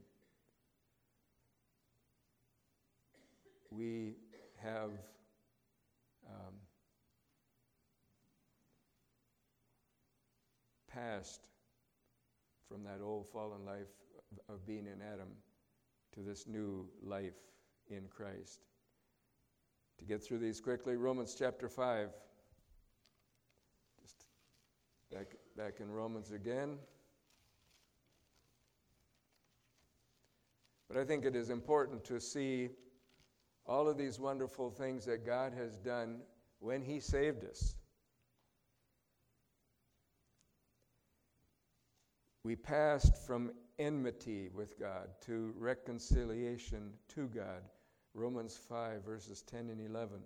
We 3.70 4.14
have 4.62 4.92
um, 6.28 6.54
passed 10.88 11.48
from 12.68 12.84
that 12.84 13.00
old 13.02 13.26
fallen 13.28 13.64
life 13.64 13.92
of, 14.48 14.54
of 14.54 14.66
being 14.66 14.86
in 14.86 15.02
Adam 15.02 15.28
to 16.14 16.20
this 16.20 16.46
new 16.46 16.88
life 17.02 17.34
in 17.88 18.04
Christ. 18.08 18.60
To 19.98 20.04
get 20.04 20.22
through 20.22 20.38
these 20.38 20.60
quickly, 20.60 20.96
Romans 20.96 21.36
chapter 21.38 21.68
5. 21.68 22.10
Back, 25.12 25.36
back 25.56 25.74
in 25.80 25.90
Romans 25.90 26.32
again. 26.32 26.78
But 30.88 30.96
I 30.98 31.04
think 31.04 31.24
it 31.24 31.34
is 31.34 31.50
important 31.50 32.04
to 32.04 32.20
see 32.20 32.70
all 33.66 33.88
of 33.88 33.98
these 33.98 34.20
wonderful 34.20 34.70
things 34.70 35.04
that 35.06 35.26
God 35.26 35.52
has 35.54 35.78
done 35.78 36.20
when 36.60 36.82
He 36.82 37.00
saved 37.00 37.44
us. 37.44 37.74
We 42.44 42.54
passed 42.54 43.16
from 43.26 43.50
enmity 43.78 44.50
with 44.54 44.78
God 44.78 45.08
to 45.22 45.52
reconciliation 45.58 46.92
to 47.08 47.26
God. 47.28 47.62
Romans 48.14 48.56
5, 48.56 49.04
verses 49.04 49.42
10 49.42 49.68
and 49.70 49.80
11. 49.80 50.20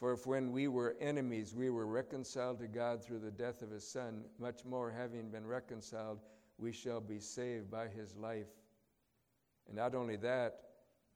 For 0.00 0.14
if 0.14 0.26
when 0.26 0.50
we 0.50 0.66
were 0.66 0.96
enemies 0.98 1.54
we 1.54 1.68
were 1.68 1.86
reconciled 1.86 2.58
to 2.60 2.66
God 2.66 3.04
through 3.04 3.18
the 3.18 3.30
death 3.30 3.60
of 3.60 3.70
his 3.70 3.86
Son, 3.86 4.24
much 4.38 4.64
more 4.64 4.90
having 4.90 5.28
been 5.28 5.46
reconciled, 5.46 6.20
we 6.56 6.72
shall 6.72 7.02
be 7.02 7.20
saved 7.20 7.70
by 7.70 7.86
his 7.86 8.16
life. 8.16 8.48
And 9.66 9.76
not 9.76 9.94
only 9.94 10.16
that, 10.16 10.54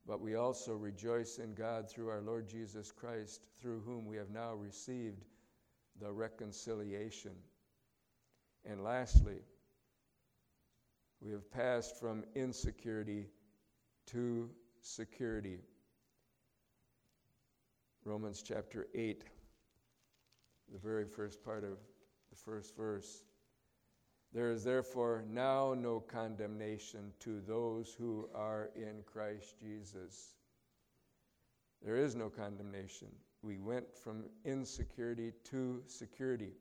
but 0.07 0.21
we 0.21 0.35
also 0.35 0.75
rejoice 0.75 1.39
in 1.39 1.55
God 1.55 1.91
through 1.91 2.11
our 2.11 2.21
Lord 2.21 2.47
Jesus 2.47 2.93
Christ, 2.93 3.41
through 3.59 3.81
whom 3.81 4.05
we 4.05 4.19
have 4.19 4.29
now 4.29 4.53
received 4.53 5.25
the 5.99 6.13
reconciliation. 6.13 7.33
And 8.67 8.85
lastly, 8.85 9.39
we 11.23 11.31
have 11.33 11.51
passed 11.51 11.99
from 11.99 12.25
insecurity 12.35 13.29
to 14.09 14.51
security. 14.83 15.61
Romans 18.05 18.43
chapter 18.47 18.87
8, 18.95 19.25
the 20.71 20.79
very 20.79 21.07
first 21.07 21.43
part 21.43 21.65
of 21.65 21.79
the 22.31 22.37
first 22.37 22.77
verse. 22.77 23.23
There 24.35 24.51
is 24.51 24.63
therefore 24.63 25.25
now 25.31 25.75
no 25.75 26.01
condemnation 26.01 27.13
to 27.21 27.41
those 27.41 27.95
who 27.97 28.29
are 28.35 28.71
in 28.75 29.03
Christ 29.07 29.55
Jesus. 29.59 30.35
There 31.83 31.97
is 31.97 32.15
no 32.15 32.29
condemnation. 32.29 33.09
We 33.43 33.59
went 33.59 33.95
from 33.95 34.25
insecurity 34.45 35.33
to 35.45 35.83
security. 35.87 36.53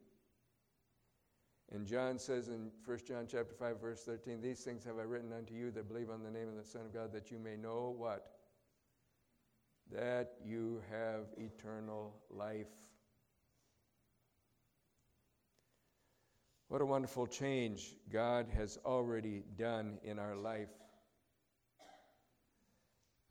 And 1.73 1.87
John 1.87 2.19
says 2.19 2.49
in 2.49 2.69
1 2.85 2.99
John 3.07 3.25
chapter 3.29 3.55
5 3.57 3.81
verse 3.81 4.03
13, 4.03 4.39
these 4.41 4.59
things 4.59 4.85
have 4.85 4.99
I 4.99 5.03
written 5.03 5.33
unto 5.33 5.53
you 5.53 5.71
that 5.71 5.89
believe 5.89 6.09
on 6.09 6.23
the 6.23 6.31
name 6.31 6.47
of 6.47 6.55
the 6.55 6.69
Son 6.69 6.83
of 6.83 6.93
God 6.93 7.11
that 7.13 7.31
you 7.31 7.39
may 7.39 7.57
know 7.57 7.93
what 7.97 8.33
that 9.91 10.33
you 10.45 10.81
have 10.89 11.25
eternal 11.37 12.15
life. 12.29 12.67
What 16.69 16.81
a 16.81 16.85
wonderful 16.85 17.27
change 17.27 17.95
God 18.11 18.47
has 18.55 18.79
already 18.85 19.43
done 19.57 19.99
in 20.03 20.17
our 20.17 20.35
life. 20.35 20.69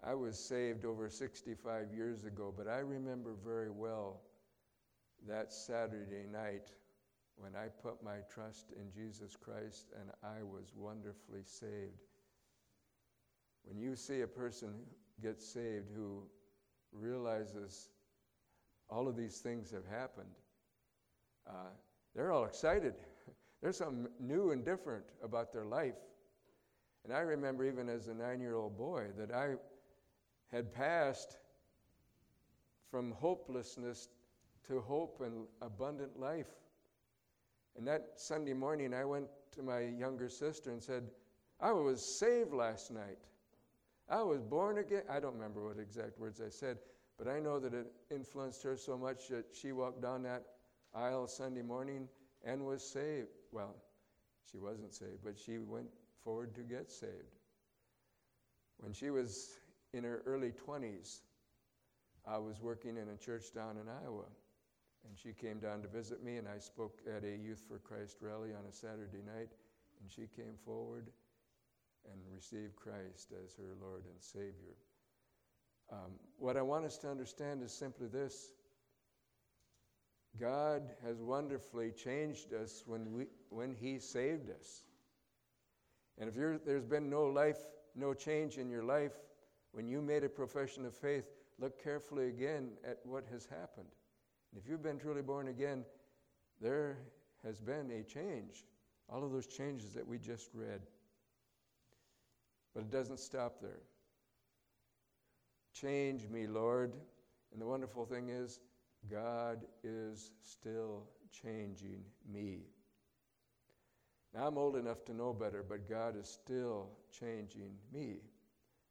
I 0.05 0.15
was 0.15 0.39
saved 0.39 0.85
over 0.85 1.09
65 1.09 1.93
years 1.95 2.25
ago, 2.25 2.53
but 2.57 2.69
I 2.69 2.79
remember 2.79 3.35
very 3.45 3.71
well 3.71 4.21
that 5.29 5.53
Saturday 5.53 6.27
night 6.31 6.69
when 7.37 7.57
I 7.57 7.69
put 7.83 8.03
my 8.03 8.19
trust 8.33 8.73
in 8.73 8.93
Jesus 8.93 9.37
Christ 9.37 9.93
and 10.01 10.11
I 10.23 10.43
was 10.43 10.73
wonderfully 10.77 11.43
saved. 11.45 12.07
When 13.65 13.79
you 13.79 13.97
see 13.97 14.21
a 14.21 14.27
person 14.27 14.75
get 15.21 15.41
saved 15.41 15.91
who 15.95 16.25
realizes 16.93 17.89
all 18.89 19.09
of 19.09 19.17
these 19.17 19.39
things 19.39 19.71
have 19.71 19.87
happened, 19.87 20.35
uh, 21.49 21.71
they're 22.15 22.33
all 22.33 22.45
excited. 22.45 22.95
There's 23.63 23.77
something 23.77 24.09
new 24.21 24.51
and 24.51 24.65
different 24.65 25.05
about 25.23 25.53
their 25.53 25.65
life. 25.65 25.95
And 27.05 27.13
I 27.13 27.21
remember 27.21 27.65
even 27.65 27.89
as 27.89 28.09
a 28.09 28.15
nine 28.15 28.41
year 28.41 28.57
old 28.57 28.77
boy 28.77 29.07
that 29.19 29.33
I 29.33 29.55
had 30.53 30.73
passed 30.73 31.39
from 32.91 33.13
hopelessness 33.13 34.09
to 34.69 34.81
hope 34.81 35.21
and 35.25 35.47
abundant 35.61 36.21
life. 36.21 36.47
And 37.77 37.87
that 37.89 38.13
Sunday 38.17 38.53
morning, 38.53 38.93
I 38.93 39.05
went 39.05 39.27
to 39.53 39.63
my 39.63 39.81
younger 39.81 40.29
sister 40.29 40.71
and 40.71 40.83
said, 40.83 41.05
I 41.59 41.73
was 41.73 42.19
saved 42.19 42.53
last 42.53 42.91
night. 42.91 43.19
I 44.09 44.23
was 44.23 44.43
born 44.43 44.79
again. 44.79 45.03
I 45.09 45.21
don't 45.21 45.35
remember 45.35 45.67
what 45.67 45.79
exact 45.79 46.19
words 46.19 46.41
I 46.41 46.49
said, 46.51 46.79
but 47.19 47.29
I 47.29 47.41
know 47.41 47.59
that 47.59 47.75
it 47.75 47.87
influenced 48.11 48.63
her 48.63 48.77
so 48.77 48.97
much 48.97 49.29
that 49.29 49.47
she 49.53 49.73
walked 49.73 50.03
down 50.03 50.23
that 50.25 50.45
aisle 50.95 51.27
Sunday 51.27 51.63
morning 51.63 52.09
and 52.45 52.67
was 52.67 52.83
saved. 52.83 53.29
Well, 53.53 53.77
she 54.51 54.59
wasn't 54.59 54.93
saved, 54.93 55.23
but 55.25 55.39
she 55.39 55.59
went 55.59 55.89
forward 56.23 56.55
to 56.57 56.63
get 56.63 56.91
saved. 56.91 57.39
When 58.79 58.93
she 58.93 59.11
was 59.11 59.51
in 59.93 60.05
her 60.05 60.23
early 60.27 60.53
20s, 60.53 61.21
I 62.27 62.39
was 62.39 62.61
working 62.61 62.97
in 62.97 63.09
a 63.09 63.17
church 63.17 63.53
down 63.55 63.77
in 63.77 63.89
Iowa. 63.89 64.25
And 65.09 65.19
she 65.19 65.33
came 65.33 65.59
down 65.59 65.83
to 65.83 65.89
visit 65.89 66.23
me, 66.23 66.37
and 66.37 66.47
I 66.47 66.59
spoke 66.59 67.01
at 67.09 67.25
a 67.25 67.37
Youth 67.37 67.63
for 67.67 67.79
Christ 67.79 68.19
rally 68.21 68.51
on 68.51 68.65
a 68.69 68.73
Saturday 68.73 69.23
night, 69.27 69.51
and 70.01 70.09
she 70.09 70.29
came 70.37 70.55
forward 70.65 71.11
and 72.11 72.21
receive 72.35 72.75
Christ 72.77 73.33
as 73.45 73.55
her 73.55 73.75
Lord 73.81 74.05
and 74.05 74.21
Savior. 74.21 74.77
Um, 75.91 76.13
what 76.39 76.57
I 76.57 76.63
want 76.63 76.85
us 76.85 76.99
to 76.99 77.11
understand 77.11 77.63
is 77.63 77.73
simply 77.73 78.09
this 78.09 78.53
God 80.41 80.83
has 81.05 81.21
wonderfully 81.21 81.91
changed 81.91 82.55
us 82.55 82.83
when, 82.87 83.13
we, 83.13 83.27
when 83.51 83.75
He 83.75 83.99
saved 83.99 84.51
us. 84.51 84.85
And 86.19 86.29
if 86.29 86.65
there's 86.65 86.85
been 86.85 87.11
no 87.11 87.25
life, 87.25 87.59
no 87.95 88.15
change 88.15 88.57
in 88.57 88.71
your 88.71 88.85
life, 88.85 89.13
when 89.73 89.89
you 89.89 90.01
made 90.01 90.25
a 90.25 90.29
profession 90.29 90.87
of 90.87 90.95
faith, 90.95 91.25
look 91.59 91.83
carefully 91.83 92.29
again 92.29 92.71
at 92.87 92.99
what 93.05 93.25
has 93.31 93.47
happened. 93.47 93.89
And 94.53 94.63
if 94.63 94.69
you've 94.69 94.83
been 94.83 94.99
truly 94.99 95.23
born 95.23 95.49
again, 95.49 95.85
there 96.61 96.99
has 97.45 97.61
been 97.61 97.91
a 97.91 98.03
change. 98.03 98.65
All 99.09 99.25
of 99.25 99.33
those 99.33 99.47
changes 99.47 99.93
that 99.95 100.07
we 100.07 100.19
just 100.19 100.51
read. 100.55 100.81
But 102.75 102.81
it 102.81 102.91
doesn't 102.91 103.21
stop 103.21 103.61
there. 103.61 103.83
Change 105.75 106.29
me, 106.29 106.47
Lord. 106.47 106.93
And 107.53 107.61
the 107.61 107.67
wonderful 107.67 108.07
thing 108.07 108.29
is, 108.31 108.61
God 109.11 109.65
is 109.83 110.31
still 110.43 111.05
changing 111.43 112.03
me. 112.33 112.61
Now, 114.35 114.47
I'm 114.47 114.57
old 114.57 114.77
enough 114.77 115.05
to 115.07 115.15
know 115.15 115.33
better, 115.35 115.63
but 115.69 115.89
God 115.89 116.17
is 116.19 116.29
still 116.29 116.89
changing 117.11 117.73
me. 117.93 118.21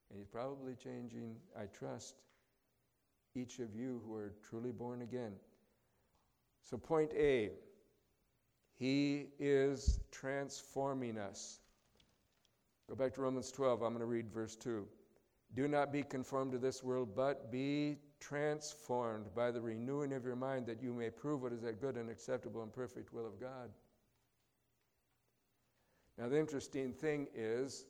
And 0.09 0.19
He's 0.19 0.27
probably 0.27 0.75
changing, 0.75 1.35
I 1.57 1.65
trust, 1.65 2.15
each 3.33 3.59
of 3.59 3.75
you 3.75 4.01
who 4.05 4.13
are 4.13 4.33
truly 4.47 4.71
born 4.71 5.01
again. 5.01 5.31
So, 6.63 6.77
point 6.77 7.11
A 7.15 7.51
He 8.77 9.29
is 9.39 9.99
transforming 10.11 11.17
us. 11.17 11.60
Go 12.91 12.97
back 12.97 13.13
to 13.13 13.21
Romans 13.21 13.53
12. 13.53 13.83
I'm 13.83 13.93
going 13.93 14.01
to 14.01 14.05
read 14.05 14.29
verse 14.29 14.57
2. 14.57 14.85
Do 15.55 15.69
not 15.69 15.93
be 15.93 16.03
conformed 16.03 16.51
to 16.51 16.57
this 16.57 16.83
world, 16.83 17.15
but 17.15 17.49
be 17.49 17.99
transformed 18.19 19.33
by 19.33 19.49
the 19.49 19.61
renewing 19.61 20.11
of 20.11 20.25
your 20.25 20.35
mind 20.35 20.65
that 20.65 20.83
you 20.83 20.93
may 20.93 21.09
prove 21.09 21.41
what 21.41 21.53
is 21.53 21.61
that 21.61 21.79
good 21.79 21.95
and 21.95 22.09
acceptable 22.09 22.61
and 22.63 22.73
perfect 22.73 23.13
will 23.13 23.25
of 23.25 23.39
God. 23.39 23.69
Now, 26.17 26.27
the 26.27 26.37
interesting 26.37 26.91
thing 26.91 27.27
is, 27.33 27.85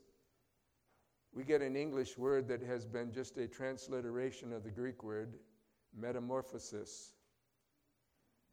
we 1.34 1.46
get 1.46 1.64
an 1.64 1.76
English 1.76 2.16
word 2.16 2.48
that 2.50 2.62
has 2.62 2.86
been 2.86 3.12
just 3.12 3.40
a 3.40 3.48
transliteration 3.48 4.54
of 4.54 4.64
the 4.64 4.70
Greek 4.70 5.04
word 5.04 5.34
metamorphosis. 6.00 7.14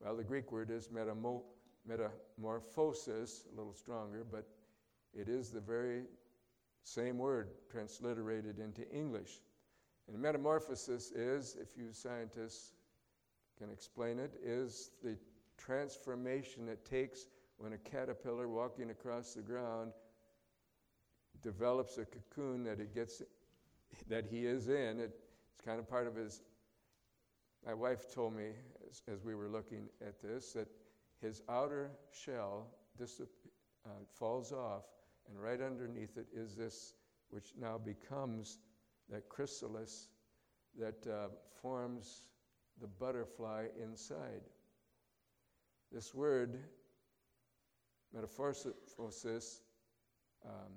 Well, 0.01 0.17
the 0.17 0.25
Greek 0.25 0.51
word 0.51 0.71
is 0.71 0.89
metamo- 0.89 1.43
metamorphosis, 1.87 3.45
a 3.53 3.55
little 3.55 3.75
stronger, 3.75 4.25
but 4.25 4.49
it 5.13 5.29
is 5.29 5.51
the 5.51 5.61
very 5.61 6.05
same 6.89 7.19
word 7.19 7.51
transliterated 7.71 8.59
into 8.59 8.89
English. 8.91 9.41
And 10.09 10.19
metamorphosis 10.19 11.11
is, 11.11 11.57
if 11.61 11.77
you 11.77 11.93
scientists 11.93 12.73
can 13.59 13.71
explain 13.71 14.19
it, 14.19 14.33
is 14.43 14.91
the 15.03 15.17
transformation 15.59 16.69
it 16.69 16.85
takes 16.85 17.27
when 17.59 17.75
a 17.75 17.79
caterpillar 17.79 18.49
walking 18.49 18.91
across 18.91 19.35
the 19.35 19.43
ground 19.43 19.93
develops 21.43 21.99
a 21.99 22.05
cocoon 22.05 22.65
that 22.65 22.81
it 22.81 22.95
gets 22.95 23.23
that 24.09 24.25
he 24.25 24.47
is 24.47 24.69
in. 24.69 24.99
It, 24.99 25.15
it's 25.53 25.61
kind 25.65 25.79
of 25.79 25.89
part 25.89 26.07
of 26.07 26.15
his. 26.15 26.41
My 27.67 27.75
wife 27.75 28.15
told 28.15 28.35
me 28.35 28.51
as, 28.89 29.03
as 29.13 29.25
we 29.25 29.35
were 29.35 29.49
looking 29.49 29.89
at 30.01 30.21
this 30.21 30.53
that 30.53 30.69
his 31.21 31.43
outer 31.49 31.91
shell 32.13 32.69
uh, 33.01 33.89
falls 34.15 34.53
off, 34.53 34.85
and 35.29 35.43
right 35.43 35.61
underneath 35.61 36.17
it 36.17 36.27
is 36.35 36.55
this, 36.55 36.95
which 37.31 37.53
now 37.61 37.79
becomes 37.79 38.59
that 39.11 39.29
chrysalis 39.29 40.09
that 40.79 41.07
uh, 41.07 41.29
forms 41.61 42.23
the 42.81 42.87
butterfly 42.87 43.67
inside. 43.83 44.43
This 45.93 46.15
word, 46.15 46.59
metamorphosis, 48.13 49.63
um, 50.45 50.73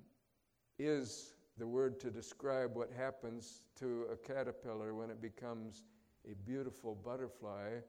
is 0.80 1.34
the 1.58 1.68
word 1.68 2.00
to 2.00 2.10
describe 2.10 2.76
what 2.76 2.90
happens 2.96 3.62
to 3.78 4.06
a 4.12 4.16
caterpillar 4.16 4.96
when 4.96 5.10
it 5.10 5.22
becomes 5.22 5.84
a 6.30 6.34
beautiful 6.46 6.96
butterfly. 6.96 7.80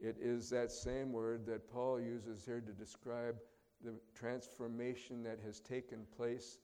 It 0.00 0.16
is 0.20 0.50
that 0.50 0.72
same 0.72 1.12
word 1.12 1.46
that 1.46 1.70
Paul 1.70 2.00
uses 2.00 2.44
here 2.44 2.60
to 2.60 2.72
describe 2.72 3.36
the 3.84 3.94
transformation 4.14 5.22
that 5.22 5.38
has 5.44 5.60
taken 5.60 6.06
place 6.16 6.58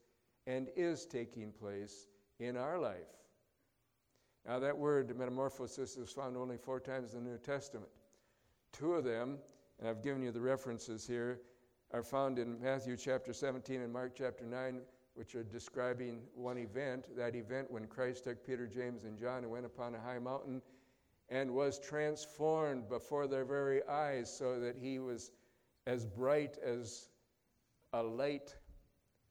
and 0.47 0.69
is 0.75 1.07
taking 1.07 1.53
place 1.53 2.07
in 2.39 2.57
our 2.57 2.79
life. 2.79 2.97
Now, 4.47 4.59
that 4.59 4.77
word 4.77 5.17
metamorphosis 5.17 5.97
is 5.97 6.11
found 6.11 6.37
only 6.37 6.57
four 6.57 6.81
times 6.81 7.15
in 7.15 7.25
the 7.25 7.31
New 7.31 7.39
Testament. 7.39 7.91
Two 8.73 8.95
of 8.95 9.05
them, 9.05 9.39
and 9.79 9.89
I've 9.89 10.03
given 10.03 10.23
you 10.23 10.33
the 10.33 10.41
references 10.41 11.07
here, 11.07 11.41
are 11.93 12.03
found 12.03 12.39
in 12.39 12.61
Matthew 12.61 12.97
chapter 12.97 13.33
17 13.33 13.83
and 13.83 13.93
Mark 13.93 14.13
chapter 14.17 14.45
9, 14.45 14.81
which 15.15 15.35
are 15.35 15.43
describing 15.43 16.23
one 16.35 16.57
event. 16.57 17.15
That 17.17 17.35
event 17.35 17.71
when 17.71 17.87
Christ 17.87 18.25
took 18.25 18.45
Peter, 18.47 18.67
James, 18.67 19.05
and 19.05 19.19
John 19.19 19.43
and 19.43 19.51
went 19.51 19.67
upon 19.67 19.95
a 19.95 20.01
high 20.01 20.19
mountain 20.19 20.63
and 21.29 21.51
was 21.51 21.79
transformed 21.79 22.89
before 22.89 23.27
their 23.27 23.45
very 23.45 23.87
eyes 23.87 24.33
so 24.33 24.59
that 24.61 24.77
he 24.77 24.99
was 24.99 25.31
as 25.87 26.07
bright 26.07 26.59
as 26.65 27.09
a 27.93 28.03
light. 28.03 28.55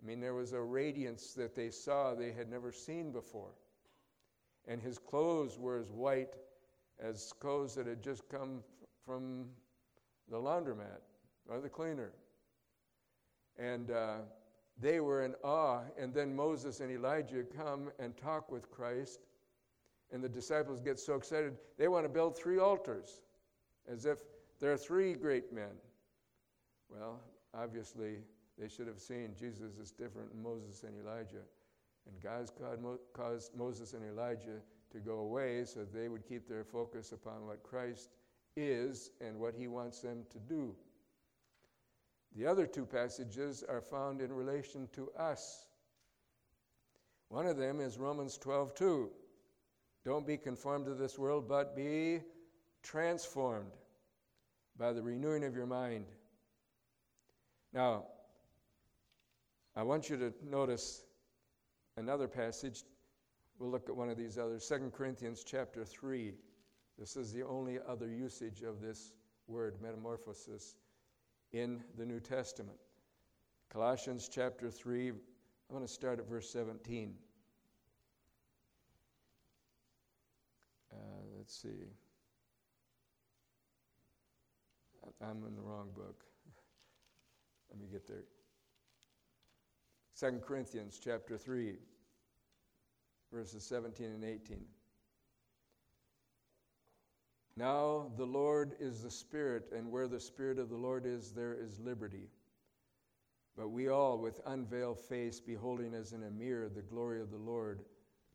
I 0.02 0.06
mean, 0.06 0.20
there 0.20 0.34
was 0.34 0.54
a 0.54 0.62
radiance 0.62 1.34
that 1.34 1.56
they 1.56 1.70
saw 1.70 2.14
they 2.14 2.32
had 2.32 2.50
never 2.50 2.72
seen 2.72 3.12
before. 3.12 3.54
And 4.68 4.82
his 4.82 4.98
clothes 4.98 5.58
were 5.58 5.78
as 5.78 5.92
white 5.92 6.36
as 7.00 7.34
clothes 7.40 7.76
that 7.76 7.88
had 7.88 8.04
just 8.04 8.28
come 8.30 8.64
from 9.06 9.46
the 10.30 10.38
laundromat 10.38 11.02
or 11.48 11.60
the 11.60 11.70
cleaner. 11.70 12.12
And 13.58 13.92
uh, 13.92 14.18
they 14.80 15.00
were 15.00 15.24
in 15.24 15.36
awe. 15.44 15.82
And 15.98 16.14
then 16.14 16.36
Moses 16.36 16.80
and 16.80 16.92
Elijah 16.92 17.44
come 17.44 17.92
and 18.00 18.16
talk 18.16 18.52
with 18.52 18.70
Christ. 18.70 19.20
And 20.12 20.24
the 20.24 20.30
disciples 20.30 20.80
get 20.80 21.00
so 21.00 21.16
excited, 21.16 21.56
they 21.78 21.88
want 21.88 22.06
to 22.06 22.10
build 22.10 22.38
three 22.38 22.58
altars 22.58 23.22
as 23.88 24.06
if 24.06 24.18
there 24.60 24.72
are 24.72 24.78
three 24.78 25.14
great 25.14 25.54
men. 25.54 25.72
Well, 26.90 27.20
obviously, 27.54 28.18
they 28.58 28.68
should 28.68 28.88
have 28.88 29.00
seen 29.00 29.36
Jesus 29.40 29.78
is 29.78 29.92
different 29.92 30.32
than 30.32 30.44
Moses 30.44 30.84
and 30.84 30.94
Elijah. 31.00 31.46
And 32.08 32.22
God's 32.22 32.52
caused 33.14 33.56
Moses 33.56 33.94
and 33.94 34.04
Elijah 34.04 34.62
to 34.92 35.00
go 35.00 35.20
away 35.20 35.64
so 35.66 35.86
they 35.86 36.08
would 36.08 36.28
keep 36.28 36.48
their 36.48 36.64
focus 36.64 37.12
upon 37.12 37.46
what 37.46 37.64
Christ 37.64 38.10
is 38.56 39.12
and 39.22 39.40
what 39.40 39.54
he 39.54 39.68
wants 39.68 40.02
them 40.02 40.24
to 40.32 40.40
do. 40.40 40.76
The 42.36 42.46
other 42.46 42.66
two 42.66 42.86
passages 42.86 43.64
are 43.68 43.82
found 43.82 44.22
in 44.22 44.32
relation 44.32 44.88
to 44.94 45.10
us. 45.12 45.66
One 47.30 47.46
of 47.46 47.58
them 47.58 47.80
is 47.80 47.98
Romans 47.98 48.38
12 48.38 48.74
2. 48.76 49.10
Don't 50.06 50.26
be 50.26 50.38
conformed 50.38 50.86
to 50.86 50.96
this 50.96 51.20
world, 51.20 51.48
but 51.48 51.76
be 51.76 52.22
transformed 52.82 53.72
by 54.78 54.94
the 54.94 55.02
renewing 55.02 55.44
of 55.44 55.56
your 55.56 55.66
mind. 55.66 56.06
Now, 57.74 58.06
I 59.76 59.84
want 59.84 60.10
you 60.10 60.18
to 60.18 60.34
notice 60.50 61.04
another 61.98 62.28
passage. 62.28 62.84
We'll 63.60 63.70
look 63.70 63.90
at 63.90 63.96
one 63.96 64.10
of 64.10 64.18
these 64.18 64.38
others. 64.38 64.68
2 64.68 64.92
Corinthians 64.96 65.44
chapter 65.46 65.86
3. 65.86 66.34
This 66.98 67.16
is 67.16 67.32
the 67.32 67.44
only 67.44 67.78
other 67.88 68.08
usage 68.08 68.64
of 68.64 68.82
this 68.82 69.14
word, 69.48 69.76
metamorphosis 69.82 70.76
in 71.52 71.82
the 71.98 72.06
New 72.06 72.20
Testament. 72.20 72.78
Colossians 73.70 74.30
chapter 74.32 74.72
3, 74.72 75.10
I'm 75.10 75.16
going 75.70 75.86
to 75.86 75.88
start 75.88 76.20
at 76.20 76.28
verse 76.28 76.50
17. 76.50 77.14
Uh, 80.92 80.96
let's 81.38 81.56
see. 81.56 81.70
I'm 85.22 85.44
in 85.46 85.56
the 85.56 85.62
wrong 85.62 85.90
book. 85.96 86.29
Let 87.70 87.80
me 87.80 87.88
get 87.92 88.08
there. 88.08 88.24
2 90.20 90.40
Corinthians 90.40 91.00
chapter 91.02 91.38
3, 91.38 91.76
verses 93.32 93.64
17 93.64 94.08
and 94.08 94.24
18. 94.24 94.66
Now 97.56 98.12
the 98.18 98.26
Lord 98.26 98.74
is 98.80 99.02
the 99.02 99.12
Spirit, 99.12 99.72
and 99.76 99.92
where 99.92 100.08
the 100.08 100.20
Spirit 100.20 100.60
of 100.60 100.70
the 100.70 100.78
Lord 100.78 101.06
is, 101.06 101.32
there 101.32 101.56
is 101.56 101.80
liberty. 101.80 102.30
But 103.58 103.70
we 103.70 103.90
all, 103.90 104.18
with 104.18 104.40
unveiled 104.46 105.00
face, 105.00 105.40
beholding 105.40 105.94
as 105.94 106.14
in 106.14 106.24
a 106.24 106.32
mirror 106.32 106.70
the 106.70 106.82
glory 106.82 107.22
of 107.22 107.32
the 107.32 107.38
Lord, 107.38 107.82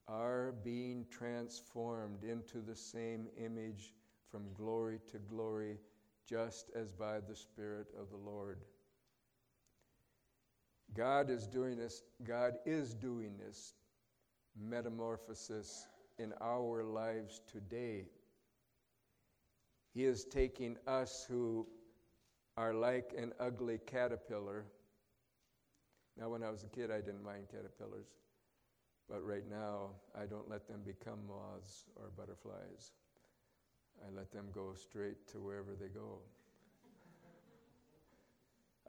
are 0.07 0.53
being 0.63 1.07
transformed 1.11 2.25
into 2.25 2.61
the 2.61 2.77
same 2.77 3.29
image 3.39 3.95
from 4.31 4.53
glory 4.53 5.01
to 5.11 5.19
glory, 5.19 5.79
just 6.29 6.71
as 6.75 6.93
by 6.93 7.21
the 7.21 7.35
Spirit 7.35 7.89
of 7.99 8.11
the 8.11 8.31
Lord. 8.31 8.59
God 10.93 11.31
is 11.31 11.47
doing 11.47 11.77
this, 11.77 12.03
God 12.23 12.55
is 12.67 12.95
doing 12.95 13.37
this 13.39 13.75
metamorphosis 14.57 15.87
in 16.19 16.33
our 16.41 16.85
lives 16.85 17.41
today. 17.51 18.07
He 19.93 20.05
is 20.05 20.25
taking 20.25 20.77
us 20.87 21.25
who 21.29 21.67
are 22.57 22.75
like 22.75 23.13
an 23.17 23.33
ugly 23.41 23.79
caterpillar. 23.87 24.67
Now, 26.17 26.29
when 26.29 26.43
I 26.43 26.51
was 26.51 26.63
a 26.63 26.69
kid, 26.69 26.91
I 26.91 27.01
didn't 27.01 27.25
mind 27.25 27.47
caterpillars, 27.51 28.07
but 29.09 29.25
right 29.25 29.49
now, 29.49 29.91
I 30.17 30.27
don't 30.27 30.49
let 30.49 30.69
them 30.69 30.81
become 30.85 31.19
moths 31.27 31.85
or 31.97 32.11
butterflies. 32.17 32.93
I 34.05 34.11
let 34.17 34.31
them 34.33 34.47
go 34.53 34.75
straight 34.75 35.27
to 35.29 35.39
wherever 35.39 35.75
they 35.81 35.89
go. 35.89 36.19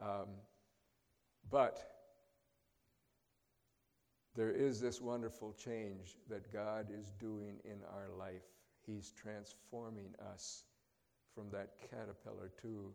Um, 0.02 0.28
but 1.50 1.96
there 4.36 4.52
is 4.52 4.82
this 4.82 5.00
wonderful 5.00 5.54
change 5.54 6.18
that 6.30 6.52
God 6.52 6.88
is 6.92 7.12
doing 7.20 7.58
in 7.64 7.80
our 7.94 8.10
life. 8.18 8.44
He's 8.86 9.12
transforming 9.12 10.14
us 10.34 10.64
from 11.34 11.50
that 11.52 11.70
caterpillar 11.90 12.52
to 12.62 12.94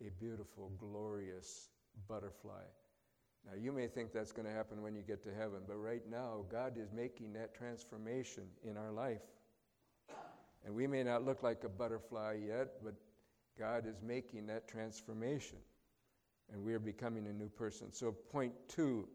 a 0.00 0.10
beautiful, 0.18 0.72
glorious 0.78 1.68
butterfly. 2.08 2.62
Now, 3.46 3.56
you 3.58 3.72
may 3.72 3.88
think 3.88 4.12
that's 4.12 4.32
going 4.32 4.46
to 4.46 4.52
happen 4.52 4.82
when 4.82 4.94
you 4.94 5.02
get 5.02 5.22
to 5.24 5.34
heaven, 5.34 5.60
but 5.66 5.76
right 5.76 6.02
now, 6.10 6.44
God 6.50 6.76
is 6.76 6.92
making 6.92 7.32
that 7.34 7.54
transformation 7.54 8.44
in 8.62 8.76
our 8.76 8.92
life. 8.92 9.22
And 10.64 10.74
we 10.74 10.86
may 10.86 11.02
not 11.02 11.24
look 11.24 11.42
like 11.42 11.64
a 11.64 11.68
butterfly 11.68 12.38
yet, 12.46 12.82
but 12.84 12.94
God 13.58 13.86
is 13.86 14.02
making 14.02 14.46
that 14.46 14.68
transformation. 14.68 15.58
And 16.52 16.64
we 16.64 16.74
are 16.74 16.80
becoming 16.80 17.26
a 17.26 17.32
new 17.32 17.48
person. 17.48 17.92
So, 17.92 18.12
point 18.12 18.52
two 18.68 19.08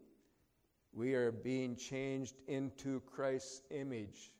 we 0.96 1.12
are 1.12 1.30
being 1.30 1.76
changed 1.76 2.36
into 2.48 3.00
Christ's 3.00 3.60
image. 3.70 4.32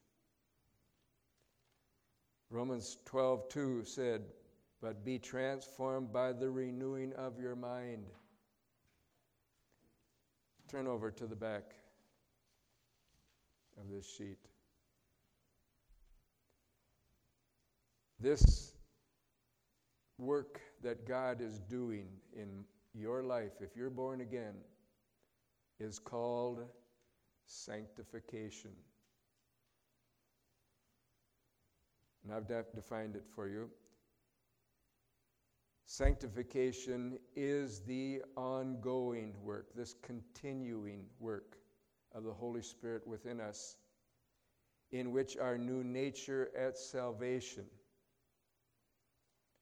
Romans 2.49 2.97
12, 3.05 3.49
2 3.51 3.85
said, 3.85 4.23
But 4.81 5.05
be 5.05 5.19
transformed 5.19 6.15
by 6.15 6.33
the 6.33 6.49
renewing 6.49 7.13
of 7.13 7.39
your 7.39 7.57
mind. 7.57 8.07
Turn 10.71 10.87
over 10.87 11.11
to 11.11 11.27
the 11.27 11.37
back 11.37 11.75
of 13.79 13.91
this 13.91 14.11
sheet. 14.17 14.39
This 18.19 18.73
work 20.19 20.61
that 20.83 21.07
God 21.07 21.43
is 21.43 21.61
doing 21.61 22.07
in 22.35 22.65
your 22.97 23.23
life, 23.23 23.53
if 23.61 23.77
you're 23.77 23.91
born 23.91 24.21
again, 24.21 24.55
is 25.79 25.99
called 25.99 26.65
sanctification. 27.45 28.71
And 32.25 32.35
I've 32.35 32.49
defined 32.75 33.15
it 33.15 33.25
for 33.35 33.49
you. 33.49 33.69
Sanctification 35.85 37.19
is 37.37 37.81
the 37.81 38.23
ongoing 38.37 39.35
work, 39.43 39.69
this 39.77 39.95
continuing 40.03 41.05
work 41.21 41.59
of 42.13 42.25
the 42.25 42.33
Holy 42.33 42.63
Spirit 42.63 43.07
within 43.07 43.41
us, 43.41 43.77
in 44.91 45.13
which 45.13 45.37
our 45.37 45.57
new 45.57 45.85
nature 45.85 46.51
at 46.59 46.77
salvation. 46.77 47.67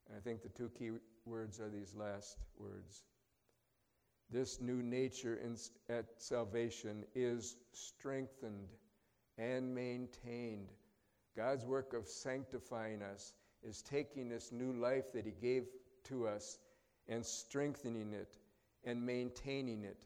And 0.09 0.17
I 0.17 0.21
think 0.21 0.43
the 0.43 0.49
two 0.49 0.71
key 0.79 0.93
words 1.27 1.61
are 1.61 1.69
these 1.69 1.95
last 1.95 2.39
words 2.59 3.03
this 4.31 4.61
new 4.61 4.83
nature 4.83 5.37
in, 5.37 5.57
at 5.89 6.07
salvation 6.19 7.05
is 7.15 7.57
strengthened 7.73 8.69
and 9.39 9.75
maintained. 9.75 10.69
God's 11.37 11.65
work 11.65 11.93
of 11.95 12.07
sanctifying 12.07 13.03
us 13.03 13.33
is 13.63 13.83
taking 13.83 14.29
this 14.29 14.53
new 14.53 14.73
life 14.73 15.13
that 15.13 15.25
He 15.25 15.33
gave 15.33 15.65
to 16.05 16.27
us 16.27 16.59
and 17.09 17.25
strengthening 17.25 18.13
it 18.13 18.37
and 18.85 19.05
maintaining 19.05 19.85
it. 19.85 19.99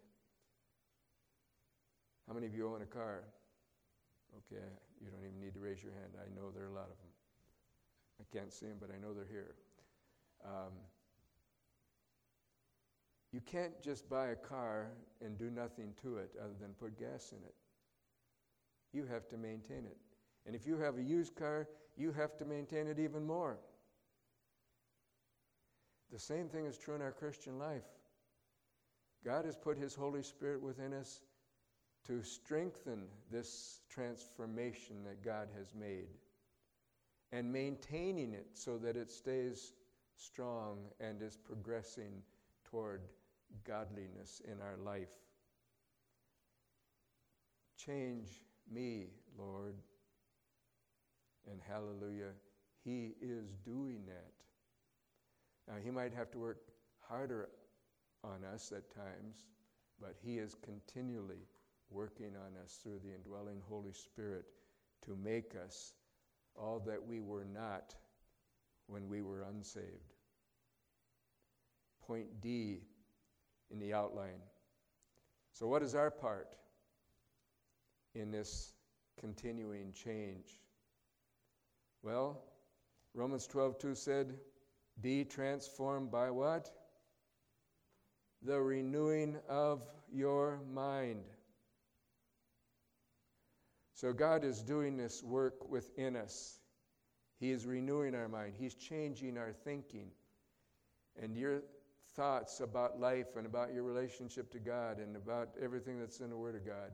How 2.27 2.35
many 2.35 2.47
of 2.47 2.55
you 2.55 2.69
own 2.69 2.83
a 2.83 2.87
car? 2.87 3.25
Okay, 4.37 4.63
you 5.01 5.11
don't 5.11 5.25
even 5.25 5.41
need 5.41 5.55
to 5.55 5.61
raise 5.61 5.83
your 5.83 5.93
hand. 5.93 6.13
I 6.21 6.29
know 6.35 6.51
there 6.51 6.65
are 6.65 6.73
a 6.73 6.75
lot 6.75 6.91
of 6.91 6.99
them. 6.99 7.13
I 8.21 8.37
can't 8.37 8.53
see 8.53 8.67
them, 8.67 8.77
but 8.81 8.91
I 8.95 8.99
know 9.01 9.15
they're 9.15 9.25
here. 9.31 9.55
Um, 10.45 10.73
you 13.33 13.41
can't 13.41 13.81
just 13.83 14.09
buy 14.09 14.29
a 14.29 14.37
car 14.37 14.89
and 15.21 15.37
do 15.39 15.51
nothing 15.51 15.93
to 16.03 16.17
it 16.17 16.31
other 16.41 16.55
than 16.61 16.71
put 16.75 16.99
gas 16.99 17.33
in 17.33 17.45
it. 17.45 17.55
You 18.93 19.05
have 19.05 19.29
to 19.29 19.37
maintain 19.37 19.85
it. 19.85 19.99
And 20.47 20.57
if 20.57 20.67
you 20.67 20.79
have 20.79 20.97
a 20.97 21.03
used 21.03 21.37
car, 21.37 21.69
you 21.97 22.13
have 22.13 22.37
to 22.39 22.45
maintain 22.45 22.87
it 22.87 22.99
even 22.99 23.27
more. 23.27 23.59
The 26.11 26.19
same 26.19 26.49
thing 26.49 26.65
is 26.65 26.79
true 26.79 26.95
in 26.95 27.03
our 27.03 27.13
Christian 27.13 27.59
life. 27.59 27.85
God 29.25 29.45
has 29.45 29.57
put 29.57 29.77
His 29.77 29.95
Holy 29.95 30.23
Spirit 30.23 30.63
within 30.63 30.95
us 30.95 31.21
to 32.07 32.23
strengthen 32.23 33.03
this 33.31 33.81
transformation 33.91 35.05
that 35.05 35.23
God 35.23 35.49
has 35.59 35.75
made 35.75 36.09
and 37.31 37.53
maintaining 37.53 38.33
it 38.33 38.47
so 38.55 38.79
that 38.79 38.97
it 38.97 39.11
stays 39.11 39.75
strong 40.17 40.79
and 40.99 41.21
is 41.21 41.37
progressing 41.37 42.23
toward 42.65 43.03
godliness 43.65 44.41
in 44.45 44.61
our 44.61 44.77
life. 44.77 45.09
Change 47.77 48.29
me, 48.71 49.07
Lord. 49.39 49.77
And 51.51 51.61
hallelujah, 51.67 52.33
He 52.85 53.15
is 53.21 53.55
doing 53.65 54.03
that. 54.07 54.33
Now, 55.67 55.81
He 55.83 55.91
might 55.91 56.13
have 56.13 56.31
to 56.33 56.39
work 56.39 56.59
harder 57.01 57.49
on 58.25 58.45
us 58.53 58.73
at 58.75 58.95
times, 58.95 59.47
but 60.01 60.15
He 60.23 60.39
is 60.39 60.55
continually 60.63 61.47
working 61.91 62.33
on 62.37 62.63
us 62.63 62.79
through 62.83 63.01
the 63.03 63.15
indwelling 63.15 63.63
Holy 63.69 63.93
Spirit 63.93 64.45
to 65.05 65.17
make 65.17 65.55
us 65.65 65.95
all 66.55 66.83
that 66.87 67.07
we 67.07 67.21
were 67.21 67.47
not 67.47 67.95
when 68.89 69.09
we 69.09 69.23
were 69.23 69.43
unsaved. 69.43 70.15
Point 72.07 72.41
D 72.41 72.81
in 73.71 73.79
the 73.79 73.93
outline. 73.93 74.41
So, 75.53 75.67
what 75.67 75.83
is 75.83 75.95
our 75.95 76.11
part 76.11 76.49
in 78.15 78.31
this 78.31 78.73
continuing 79.19 79.93
change? 79.93 80.61
Well, 82.03 82.43
Romans 83.15 83.47
12 83.47 83.79
2 83.79 83.95
said, 83.95 84.35
Be 85.01 85.25
transformed 85.25 86.11
by 86.11 86.31
what? 86.31 86.71
The 88.43 88.61
renewing 88.61 89.37
of 89.49 89.83
your 90.13 90.61
mind. 90.73 91.25
So, 93.95 94.13
God 94.13 94.45
is 94.45 94.63
doing 94.63 94.97
this 94.97 95.23
work 95.25 95.69
within 95.69 96.15
us. 96.15 96.61
He 97.41 97.51
is 97.51 97.67
renewing 97.67 98.15
our 98.15 98.29
mind, 98.29 98.55
He's 98.57 98.75
changing 98.75 99.37
our 99.37 99.53
thinking. 99.53 100.11
And 101.21 101.37
your 101.37 101.63
thoughts 102.19 102.59
about 102.59 102.99
life 102.99 103.37
and 103.37 103.47
about 103.47 103.73
your 103.73 103.85
relationship 103.85 104.51
to 104.51 104.59
God 104.59 104.99
and 104.99 105.15
about 105.15 105.51
everything 105.63 106.01
that's 106.01 106.19
in 106.19 106.31
the 106.31 106.37
Word 106.37 106.57
of 106.57 106.67
God, 106.67 106.91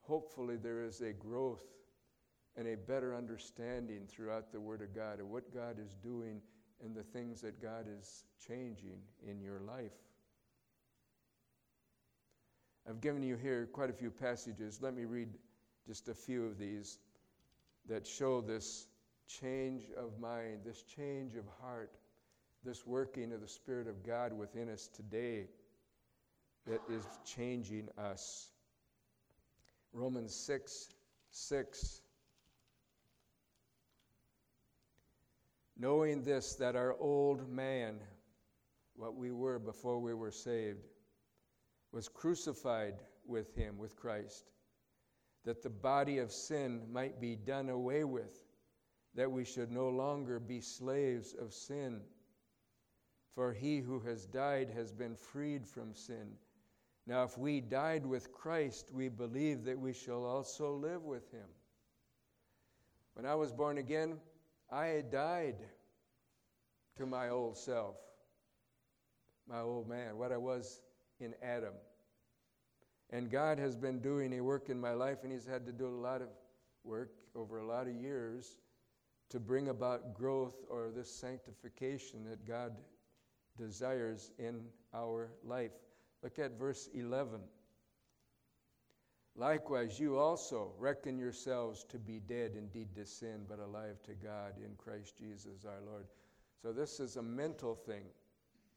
hopefully 0.00 0.56
there 0.56 0.82
is 0.82 1.02
a 1.02 1.12
growth 1.12 1.66
and 2.56 2.66
a 2.66 2.78
better 2.78 3.14
understanding 3.14 4.06
throughout 4.08 4.52
the 4.52 4.58
Word 4.60 4.80
of 4.80 4.94
God 4.94 5.20
of 5.20 5.26
what 5.28 5.54
God 5.54 5.76
is 5.78 5.94
doing 6.02 6.40
and 6.82 6.96
the 6.96 7.02
things 7.02 7.42
that 7.42 7.60
God 7.60 7.84
is 8.00 8.24
changing 8.48 9.00
in 9.28 9.38
your 9.38 9.60
life. 9.60 9.92
I've 12.88 13.02
given 13.02 13.22
you 13.22 13.36
here 13.36 13.68
quite 13.70 13.90
a 13.90 13.92
few 13.92 14.10
passages. 14.10 14.80
Let 14.80 14.94
me 14.94 15.04
read 15.04 15.28
just 15.86 16.08
a 16.08 16.14
few 16.14 16.46
of 16.46 16.58
these 16.58 17.00
that 17.86 18.06
show 18.06 18.40
this 18.40 18.86
change 19.26 19.88
of 19.94 20.18
mind, 20.18 20.60
this 20.64 20.84
change 20.84 21.34
of 21.34 21.44
heart 21.60 21.97
this 22.68 22.86
working 22.86 23.32
of 23.32 23.40
the 23.40 23.48
Spirit 23.48 23.88
of 23.88 24.04
God 24.04 24.30
within 24.30 24.68
us 24.68 24.90
today 24.94 25.46
that 26.66 26.82
is 26.90 27.02
changing 27.24 27.88
us. 27.96 28.50
Romans 29.94 30.34
6 30.34 30.88
6. 31.30 32.02
Knowing 35.78 36.22
this, 36.22 36.56
that 36.56 36.76
our 36.76 36.94
old 37.00 37.48
man, 37.48 37.94
what 38.96 39.14
we 39.14 39.30
were 39.30 39.58
before 39.58 39.98
we 39.98 40.12
were 40.12 40.30
saved, 40.30 40.84
was 41.90 42.06
crucified 42.06 42.96
with 43.26 43.54
him, 43.54 43.78
with 43.78 43.96
Christ, 43.96 44.50
that 45.46 45.62
the 45.62 45.70
body 45.70 46.18
of 46.18 46.30
sin 46.30 46.82
might 46.92 47.18
be 47.18 47.34
done 47.34 47.70
away 47.70 48.04
with 48.04 48.42
that 49.14 49.32
we 49.32 49.44
should 49.44 49.72
no 49.72 49.88
longer 49.88 50.38
be 50.38 50.60
slaves 50.60 51.34
of 51.40 51.52
sin. 51.52 52.00
For 53.34 53.52
he 53.52 53.78
who 53.78 54.00
has 54.00 54.26
died 54.26 54.70
has 54.74 54.92
been 54.92 55.14
freed 55.14 55.66
from 55.66 55.94
sin. 55.94 56.32
Now, 57.06 57.22
if 57.22 57.38
we 57.38 57.60
died 57.60 58.04
with 58.04 58.32
Christ, 58.32 58.90
we 58.92 59.08
believe 59.08 59.64
that 59.64 59.78
we 59.78 59.92
shall 59.92 60.24
also 60.24 60.74
live 60.74 61.04
with 61.04 61.30
him. 61.32 61.46
When 63.14 63.24
I 63.24 63.34
was 63.34 63.52
born 63.52 63.78
again, 63.78 64.18
I 64.70 64.86
had 64.86 65.10
died 65.10 65.56
to 66.98 67.06
my 67.06 67.30
old 67.30 67.56
self, 67.56 67.96
my 69.48 69.60
old 69.60 69.88
man, 69.88 70.18
what 70.18 70.32
I 70.32 70.36
was 70.36 70.82
in 71.20 71.34
Adam. 71.42 71.74
And 73.10 73.30
God 73.30 73.58
has 73.58 73.74
been 73.74 74.00
doing 74.00 74.34
a 74.34 74.40
work 74.40 74.68
in 74.68 74.78
my 74.78 74.92
life, 74.92 75.18
and 75.22 75.32
He's 75.32 75.46
had 75.46 75.64
to 75.66 75.72
do 75.72 75.86
a 75.86 75.88
lot 75.88 76.20
of 76.20 76.28
work 76.84 77.12
over 77.34 77.58
a 77.58 77.66
lot 77.66 77.86
of 77.86 77.94
years 77.94 78.58
to 79.30 79.40
bring 79.40 79.68
about 79.68 80.14
growth 80.14 80.56
or 80.68 80.90
this 80.94 81.10
sanctification 81.10 82.24
that 82.24 82.46
God 82.46 82.72
desires 83.58 84.30
in 84.38 84.60
our 84.94 85.30
life. 85.44 85.72
Look 86.22 86.38
at 86.38 86.58
verse 86.58 86.88
11. 86.94 87.40
Likewise, 89.36 90.00
you 90.00 90.18
also 90.18 90.72
reckon 90.78 91.18
yourselves 91.18 91.84
to 91.90 91.98
be 91.98 92.18
dead 92.18 92.52
indeed 92.56 92.88
to 92.96 93.04
sin, 93.04 93.44
but 93.48 93.58
alive 93.60 94.02
to 94.04 94.14
God 94.14 94.54
in 94.64 94.74
Christ 94.76 95.14
Jesus 95.18 95.64
our 95.64 95.80
Lord. 95.86 96.06
So, 96.60 96.72
this 96.72 96.98
is 96.98 97.16
a 97.16 97.22
mental 97.22 97.76
thing 97.76 98.02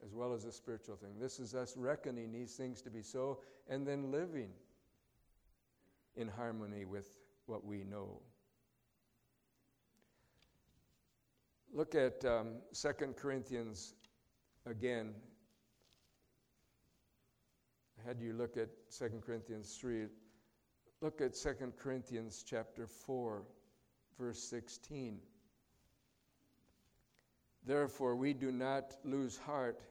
as 0.06 0.14
well 0.14 0.34
as 0.34 0.46
a 0.46 0.52
spiritual 0.52 0.96
thing. 0.96 1.12
This 1.20 1.40
is 1.40 1.56
us 1.56 1.76
reckoning 1.78 2.32
these 2.32 2.56
things 2.56 2.82
to 2.84 2.90
be 2.90 3.02
so 3.02 3.40
and 3.68 3.88
then 3.88 4.12
living 4.12 4.50
in 6.16 6.28
harmony 6.28 6.86
with 6.86 7.10
what 7.46 7.66
we 7.66 7.84
know. 7.84 8.22
Look 11.74 11.96
at 11.96 12.24
um, 12.26 12.56
2 12.74 13.14
Corinthians 13.18 13.94
again. 14.66 15.14
Had 18.06 18.20
you 18.20 18.34
look 18.34 18.58
at 18.58 18.70
2 18.98 19.22
Corinthians 19.26 19.78
3. 19.80 20.06
Look 21.02 21.22
at 21.22 21.36
2 21.36 21.74
Corinthians 21.78 22.44
chapter 22.48 22.88
4, 22.88 23.44
verse 24.20 24.42
16. 24.44 25.20
Therefore, 27.66 28.16
we 28.16 28.34
do 28.34 28.52
not 28.52 28.96
lose 29.04 29.38
heart, 29.38 29.82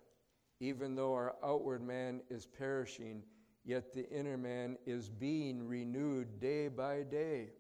even 0.61 0.95
though 0.95 1.15
our 1.15 1.35
outward 1.45 1.83
man 1.83 2.21
is 2.29 2.47
perishing, 2.47 3.23
yet 3.65 3.93
the 3.93 4.09
inner 4.11 4.37
man 4.37 4.77
is 4.87 5.09
being 5.09 5.67
renewed 5.67 6.41
day 6.41 6.69
by 6.69 7.03
day. 7.03 7.51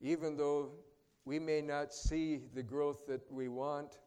Even 0.00 0.36
though 0.36 0.72
we 1.24 1.38
may 1.38 1.62
not 1.62 1.92
see 1.94 2.40
the 2.54 2.62
growth 2.62 3.06
that 3.06 3.32
we 3.32 3.48
want, 3.48 3.98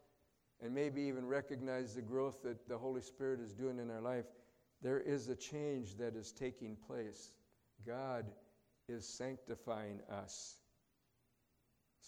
and 0.63 0.73
maybe 0.73 1.01
even 1.01 1.25
recognize 1.25 1.93
the 1.93 2.01
growth 2.01 2.41
that 2.43 2.67
the 2.67 2.77
Holy 2.77 3.01
Spirit 3.01 3.39
is 3.39 3.53
doing 3.53 3.79
in 3.79 3.91
our 3.91 4.01
life, 4.01 4.25
there 4.81 4.99
is 4.99 5.29
a 5.29 5.35
change 5.35 5.95
that 5.97 6.15
is 6.15 6.31
taking 6.31 6.75
place. 6.87 7.31
God 7.85 8.25
is 8.87 9.07
sanctifying 9.07 9.99
us. 10.11 10.55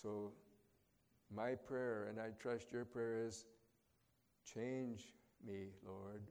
So, 0.02 0.32
my 1.34 1.56
prayer, 1.56 2.08
and 2.10 2.20
I 2.20 2.30
trust 2.42 2.72
your 2.72 2.86
prayer, 2.86 3.26
is 3.28 3.46
change 4.54 5.14
me, 5.46 5.68
Lord. 5.86 6.22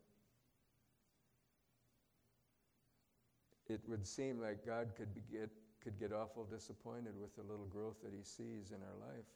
It 3.69 3.81
would 3.87 4.07
seem 4.07 4.41
like 4.41 4.65
God 4.67 4.89
could 4.97 5.09
get, 5.31 5.51
could 5.85 6.01
get 6.01 6.13
awful 6.13 6.45
disappointed 6.45 7.13
with 7.21 7.37
the 7.37 7.43
little 7.43 7.67
growth 7.67 7.97
that 8.03 8.13
He 8.13 8.25
sees 8.25 8.71
in 8.71 8.79
our 8.83 9.09
life. 9.09 9.27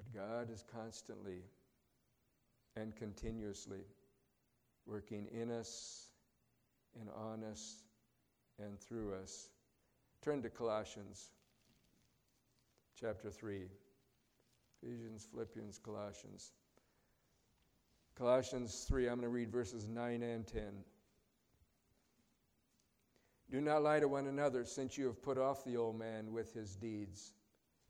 But 0.00 0.20
God 0.20 0.50
is 0.50 0.64
constantly 0.74 1.42
and 2.76 2.96
continuously 2.96 3.82
working 4.86 5.26
in 5.30 5.50
us 5.50 6.08
and 6.98 7.08
on 7.10 7.44
us 7.44 7.82
and 8.58 8.78
through 8.80 9.14
us. 9.14 9.48
Turn 10.22 10.42
to 10.42 10.48
Colossians 10.48 11.30
chapter 12.98 13.30
3. 13.30 13.64
Ephesians, 14.82 15.26
Philippians, 15.30 15.78
Colossians. 15.78 16.52
Colossians 18.16 18.86
3, 18.88 19.08
I'm 19.08 19.16
going 19.16 19.22
to 19.22 19.28
read 19.28 19.52
verses 19.52 19.86
9 19.86 20.22
and 20.22 20.46
10. 20.46 20.62
Do 23.50 23.60
not 23.60 23.82
lie 23.82 24.00
to 24.00 24.08
one 24.08 24.26
another, 24.26 24.64
since 24.64 24.96
you 24.96 25.06
have 25.06 25.22
put 25.22 25.36
off 25.36 25.64
the 25.64 25.76
old 25.76 25.98
man 25.98 26.32
with 26.32 26.54
his 26.54 26.76
deeds 26.76 27.32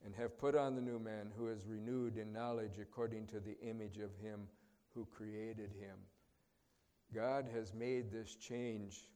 and 0.05 0.15
have 0.15 0.39
put 0.39 0.55
on 0.55 0.75
the 0.75 0.81
new 0.81 0.99
man 0.99 1.31
who 1.37 1.49
is 1.49 1.67
renewed 1.67 2.17
in 2.17 2.33
knowledge 2.33 2.79
according 2.81 3.27
to 3.27 3.41
the 3.41 3.59
image 3.61 3.99
of 3.99 4.11
him 4.23 4.41
who 4.95 5.07
created 5.07 5.71
him. 5.79 5.97
God 7.15 7.47
has 7.55 7.75
made 7.75 8.11
this 8.11 8.37
change 8.37 9.09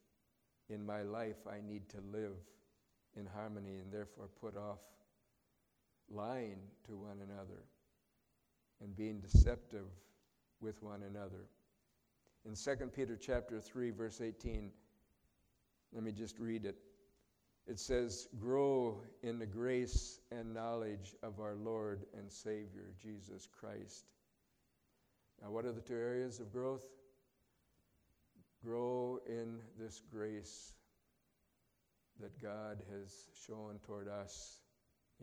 in 0.69 0.85
my 0.85 1.03
life. 1.03 1.47
I 1.49 1.61
need 1.67 1.89
to 1.91 1.99
live 2.13 2.37
in 3.17 3.27
harmony 3.27 3.79
and 3.79 3.93
therefore 3.93 4.29
put 4.41 4.57
off 4.57 4.81
lying 6.11 6.59
to 6.87 6.97
one 6.97 7.19
another 7.23 7.63
and 8.83 8.95
being 8.97 9.21
deceptive 9.21 9.87
with 10.61 10.83
one 10.83 11.03
another. 11.03 11.49
In 12.45 12.55
2 12.55 12.87
Peter 12.89 13.17
chapter 13.17 13.61
3 13.61 13.91
verse 13.91 14.21
18, 14.21 14.71
let 15.95 16.03
me 16.03 16.13
just 16.13 16.39
read 16.39 16.65
it. 16.65 16.77
It 17.67 17.79
says, 17.79 18.29
Grow 18.39 19.01
in 19.23 19.39
the 19.39 19.47
grace 19.47 20.21
and 20.31 20.53
knowledge 20.53 21.15
of 21.23 21.41
our 21.41 21.55
Lord 21.55 22.05
and 22.17 22.31
Savior, 22.31 22.93
Jesus 23.03 23.49
Christ. 23.59 24.05
Now, 25.43 25.51
what 25.51 25.65
are 25.65 25.73
the 25.73 25.81
two 25.81 25.95
areas 25.95 26.41
of 26.41 26.53
growth? 26.53 26.85
Grow 28.63 29.19
in 29.27 29.61
this 29.79 30.01
grace 30.11 30.75
that 32.21 32.41
God 32.41 32.83
has 32.93 33.13
shown 33.47 33.81
toward 33.87 34.09
us 34.09 34.59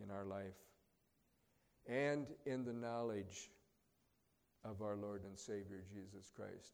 in 0.01 0.11
our 0.11 0.25
life, 0.25 0.57
and 1.87 2.27
in 2.45 2.65
the 2.65 2.73
knowledge 2.73 3.49
of 4.63 4.81
our 4.81 4.95
Lord 4.95 5.23
and 5.23 5.37
Savior, 5.37 5.83
Jesus 5.93 6.31
Christ. 6.35 6.73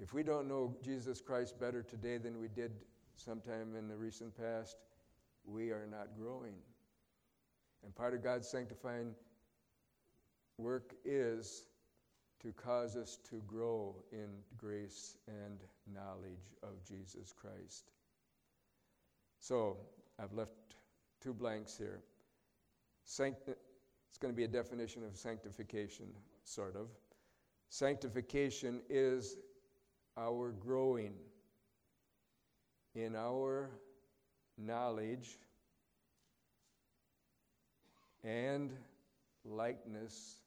If 0.00 0.12
we 0.12 0.22
don't 0.22 0.48
know 0.48 0.76
Jesus 0.82 1.20
Christ 1.20 1.58
better 1.58 1.82
today 1.82 2.18
than 2.18 2.38
we 2.38 2.48
did 2.48 2.70
sometime 3.18 3.74
in 3.76 3.88
the 3.88 3.96
recent 3.96 4.36
past, 4.36 4.76
we 5.44 5.70
are 5.70 5.86
not 5.90 6.16
growing. 6.16 6.54
And 7.84 7.94
part 7.94 8.14
of 8.14 8.22
God's 8.22 8.48
sanctifying 8.48 9.14
work 10.56 10.94
is 11.04 11.64
to 12.42 12.52
cause 12.52 12.96
us 12.96 13.18
to 13.30 13.42
grow 13.46 13.96
in 14.12 14.28
grace 14.56 15.16
and 15.26 15.58
knowledge 15.92 16.54
of 16.62 16.84
Jesus 16.86 17.32
Christ. 17.32 17.90
So, 19.40 19.76
I've 20.20 20.32
left 20.32 20.52
two 21.20 21.32
blanks 21.32 21.76
here. 21.76 22.00
Sanct- 23.04 23.48
it's 23.48 24.18
going 24.18 24.32
to 24.32 24.36
be 24.36 24.44
a 24.44 24.48
definition 24.48 25.04
of 25.04 25.16
sanctification, 25.16 26.06
sort 26.44 26.76
of. 26.76 26.88
Sanctification 27.70 28.80
is 28.88 29.36
our 30.16 30.52
growing 30.52 31.14
in 32.94 33.14
our 33.14 33.70
knowledge 34.56 35.38
and 38.24 38.70
likeness 39.44 40.40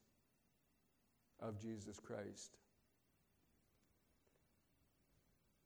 of 1.40 1.60
Jesus 1.60 1.98
Christ. 1.98 2.56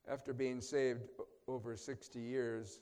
After 0.09 0.33
being 0.33 0.61
saved 0.61 1.01
over 1.49 1.77
60 1.77 2.21
years, 2.21 2.79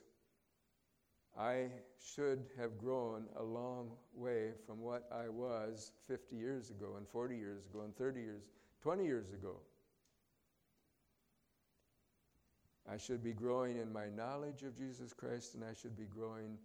I 1.38 1.66
should 2.14 2.44
have 2.58 2.78
grown 2.78 3.24
a 3.36 3.42
long 3.42 3.90
way 4.14 4.50
from 4.66 4.80
what 4.80 5.08
I 5.12 5.28
was 5.28 5.90
50 6.06 6.36
years 6.36 6.70
ago, 6.70 6.94
and 6.96 7.08
40 7.08 7.36
years 7.36 7.66
ago, 7.66 7.80
and 7.82 7.96
30 7.96 8.20
years, 8.20 8.42
20 8.82 9.04
years 9.04 9.32
ago. 9.32 9.56
I 12.90 12.98
should 12.98 13.22
be 13.22 13.32
growing 13.32 13.78
in 13.78 13.92
my 13.92 14.08
knowledge 14.10 14.62
of 14.62 14.76
Jesus 14.76 15.12
Christ, 15.12 15.54
and 15.54 15.64
I 15.64 15.72
should 15.72 15.96
be 15.96 16.04
growing 16.04 16.58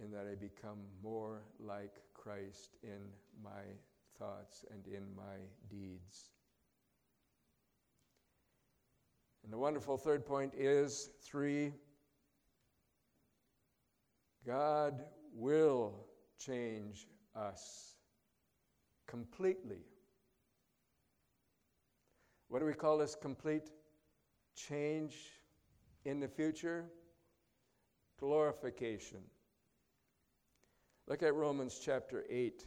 in 0.00 0.10
that 0.12 0.26
I 0.30 0.34
become 0.36 0.78
more 1.02 1.42
like 1.58 1.96
Christ 2.14 2.76
in 2.82 3.00
my 3.42 3.62
thoughts 4.18 4.64
and 4.70 4.86
in 4.86 5.02
my 5.16 5.38
deeds. 5.68 6.30
And 9.42 9.52
the 9.52 9.58
wonderful 9.58 9.96
third 9.96 10.24
point 10.24 10.52
is 10.54 11.10
three, 11.22 11.72
God 14.46 15.04
will 15.34 16.06
change 16.38 17.06
us 17.34 17.94
completely. 19.06 19.80
What 22.48 22.60
do 22.60 22.66
we 22.66 22.74
call 22.74 22.98
this 22.98 23.14
complete 23.14 23.70
change? 24.54 25.14
In 26.08 26.20
the 26.20 26.28
future? 26.28 26.86
Glorification. 28.18 29.18
Look 31.06 31.22
at 31.22 31.34
Romans 31.34 31.80
chapter 31.82 32.24
8. 32.30 32.64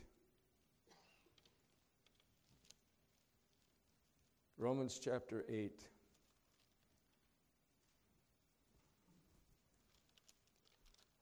Romans 4.58 5.00
chapter 5.04 5.44
8. 5.50 5.82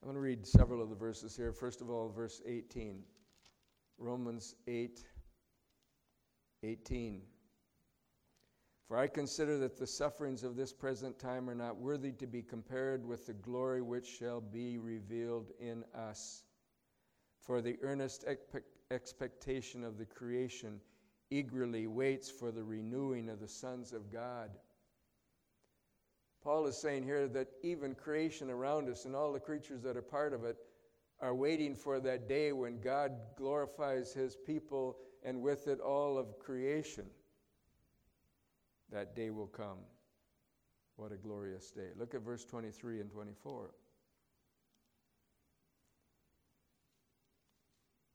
I'm 0.02 0.08
going 0.08 0.16
to 0.16 0.22
read 0.22 0.46
several 0.46 0.82
of 0.82 0.90
the 0.90 0.96
verses 0.96 1.36
here. 1.36 1.54
First 1.54 1.82
of 1.82 1.90
all, 1.90 2.10
verse 2.10 2.42
18. 2.46 3.02
Romans 3.98 4.56
8 4.68 5.04
18. 6.64 7.22
For 8.90 8.98
I 8.98 9.06
consider 9.06 9.60
that 9.60 9.78
the 9.78 9.86
sufferings 9.86 10.44
of 10.44 10.56
this 10.56 10.74
present 10.74 11.20
time 11.20 11.48
are 11.48 11.54
not 11.54 11.78
worthy 11.78 12.12
to 12.14 12.26
be 12.26 12.42
compared 12.42 13.06
with 13.06 13.28
the 13.28 13.34
glory 13.34 13.84
which 13.84 14.08
shall 14.08 14.42
be 14.42 14.80
revealed 14.80 15.52
in 15.60 15.86
us. 15.94 16.44
For 17.44 17.62
the 17.62 17.78
earnest 17.84 18.26
expectation 18.90 19.84
of 19.84 20.00
the 20.00 20.06
creation 20.06 20.82
eagerly 21.30 21.86
waits 21.86 22.32
for 22.32 22.52
the 22.52 22.64
renewing 22.64 23.30
of 23.30 23.40
the 23.40 23.48
sons 23.48 23.94
of 23.94 24.12
God. 24.12 24.50
Paul 26.44 26.66
is 26.66 26.82
saying 26.82 27.04
here 27.04 27.28
that 27.28 27.50
even 27.62 27.94
creation 27.94 28.50
around 28.50 28.90
us 28.90 29.06
and 29.06 29.16
all 29.16 29.32
the 29.32 29.40
creatures 29.40 29.84
that 29.84 29.98
are 29.98 30.02
part 30.02 30.34
of 30.34 30.46
it 30.46 30.58
are 31.22 31.36
waiting 31.36 31.76
for 31.76 32.00
that 32.00 32.28
day 32.28 32.54
when 32.54 32.82
God 32.82 33.12
glorifies 33.38 34.14
his 34.14 34.36
people 34.36 34.98
and 35.24 35.44
with 35.44 35.68
it 35.68 35.80
all 35.80 36.18
of 36.18 36.40
creation. 36.40 37.06
That 38.92 39.16
day 39.16 39.30
will 39.30 39.48
come. 39.48 39.78
What 40.96 41.12
a 41.12 41.16
glorious 41.16 41.72
day. 41.72 41.90
Look 41.98 42.14
at 42.14 42.22
verse 42.22 42.44
23 42.44 43.00
and 43.00 43.10
24. 43.10 43.72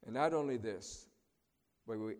And 0.05 0.15
not 0.15 0.35
only 0.35 0.57
this, 0.57 1.07
but 1.87 1.99
we, 1.99 2.15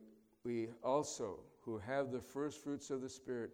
we 0.45 0.69
also, 0.83 1.41
who 1.61 1.79
have 1.79 2.13
the 2.13 2.21
first 2.21 2.63
fruits 2.63 2.91
of 2.91 3.03
the 3.03 3.09
Spirit, 3.09 3.51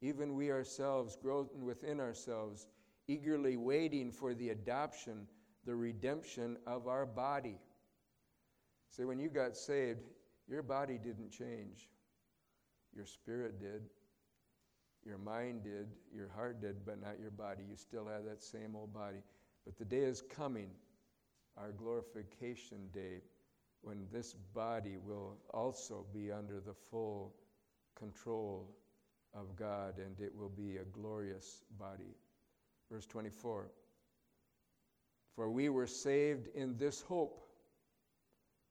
even 0.00 0.34
we 0.34 0.50
ourselves, 0.50 1.16
grow 1.20 1.48
within 1.60 2.00
ourselves, 2.00 2.66
eagerly 3.08 3.56
waiting 3.56 4.10
for 4.10 4.34
the 4.34 4.50
adoption, 4.50 5.26
the 5.66 5.74
redemption 5.74 6.56
of 6.66 6.88
our 6.88 7.04
body. 7.04 7.58
See, 8.90 9.04
when 9.04 9.18
you 9.18 9.28
got 9.28 9.56
saved, 9.56 10.00
your 10.48 10.62
body 10.62 10.98
didn't 11.02 11.30
change. 11.30 11.88
Your 12.94 13.06
spirit 13.06 13.58
did. 13.58 13.82
Your 15.06 15.18
mind 15.18 15.64
did. 15.64 15.88
Your 16.14 16.28
heart 16.34 16.60
did, 16.60 16.84
but 16.86 17.00
not 17.00 17.20
your 17.20 17.30
body. 17.30 17.62
You 17.68 17.76
still 17.76 18.06
have 18.06 18.24
that 18.24 18.42
same 18.42 18.74
old 18.74 18.92
body. 18.92 19.18
But 19.64 19.78
the 19.78 19.84
day 19.84 20.04
is 20.04 20.22
coming, 20.22 20.70
our 21.56 21.72
glorification 21.72 22.88
day, 22.92 23.20
when 23.82 24.06
this 24.12 24.34
body 24.54 24.96
will 24.96 25.36
also 25.52 26.06
be 26.12 26.32
under 26.32 26.60
the 26.60 26.74
full 26.90 27.34
control 27.94 28.70
of 29.34 29.54
God 29.56 29.98
and 29.98 30.18
it 30.20 30.34
will 30.34 30.48
be 30.48 30.78
a 30.78 30.84
glorious 30.84 31.64
body. 31.78 32.16
Verse 32.90 33.06
24 33.06 33.70
For 35.34 35.50
we 35.50 35.68
were 35.68 35.86
saved 35.86 36.48
in 36.54 36.76
this 36.76 37.02
hope. 37.02 37.40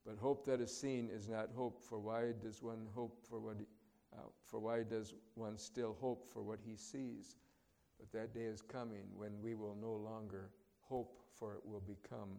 But 0.05 0.17
hope 0.17 0.45
that 0.47 0.59
is 0.59 0.75
seen 0.75 1.09
is 1.13 1.29
not 1.29 1.49
hope, 1.55 1.81
for 1.81 1.97
why 1.97 2.33
does 2.43 2.61
one 2.61 2.87
hope 2.93 3.17
for 3.29 3.39
what 3.39 3.55
he, 3.57 3.65
uh, 4.13 4.21
for 4.45 4.59
why 4.59 4.83
does 4.83 5.13
one 5.35 5.57
still 5.57 5.97
hope 5.99 6.25
for 6.31 6.41
what 6.41 6.59
he 6.65 6.75
sees? 6.75 7.37
But 7.99 8.11
that 8.11 8.33
day 8.33 8.45
is 8.45 8.61
coming 8.61 9.05
when 9.15 9.31
we 9.41 9.55
will 9.55 9.77
no 9.79 9.93
longer 9.93 10.49
hope, 10.81 11.19
for 11.39 11.55
it 11.55 11.65
will 11.65 11.81
become 11.81 12.29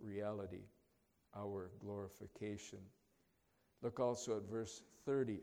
reality 0.00 0.64
our 1.36 1.70
glorification. 1.78 2.78
Look 3.82 4.00
also 4.00 4.36
at 4.38 4.50
verse 4.50 4.82
30. 5.06 5.38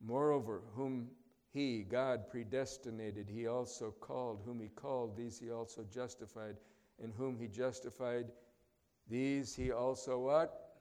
Moreover, 0.00 0.62
whom 0.74 1.08
he, 1.52 1.82
God, 1.82 2.28
predestinated, 2.28 3.28
he 3.28 3.46
also 3.46 3.94
called. 4.00 4.42
Whom 4.44 4.60
he 4.60 4.68
called, 4.68 5.16
these 5.16 5.38
he 5.38 5.50
also 5.50 5.84
justified. 5.92 6.56
And 7.02 7.12
whom 7.16 7.38
he 7.38 7.48
justified, 7.48 8.26
these 9.08 9.54
he 9.54 9.70
also 9.72 10.18
what? 10.18 10.76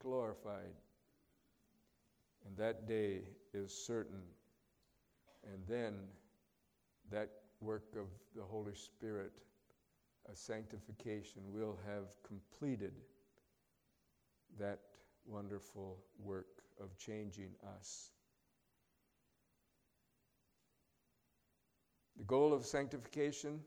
Glorified. 0.00 0.72
And 2.46 2.56
that 2.56 2.86
day 2.86 3.20
is 3.54 3.72
certain. 3.72 4.22
And 5.52 5.62
then 5.68 5.94
that 7.10 7.28
work 7.60 7.94
of 7.96 8.06
the 8.34 8.42
Holy 8.42 8.74
Spirit 8.74 9.32
a 10.30 10.36
sanctification, 10.36 11.42
will 11.48 11.78
have 11.86 12.06
completed 12.22 12.92
that 14.58 14.78
wonderful 15.26 15.98
work 16.18 16.62
of 16.80 16.96
changing 16.96 17.50
us. 17.76 18.10
The 22.16 22.24
goal 22.24 22.52
of 22.52 22.64
sanctification 22.64 23.60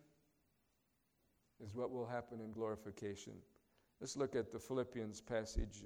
is 1.64 1.74
what 1.74 1.92
will 1.92 2.06
happen 2.06 2.40
in 2.40 2.52
glorification. 2.52 3.34
Let's 4.00 4.16
look 4.16 4.36
at 4.36 4.52
the 4.52 4.60
Philippians 4.60 5.22
passage 5.22 5.84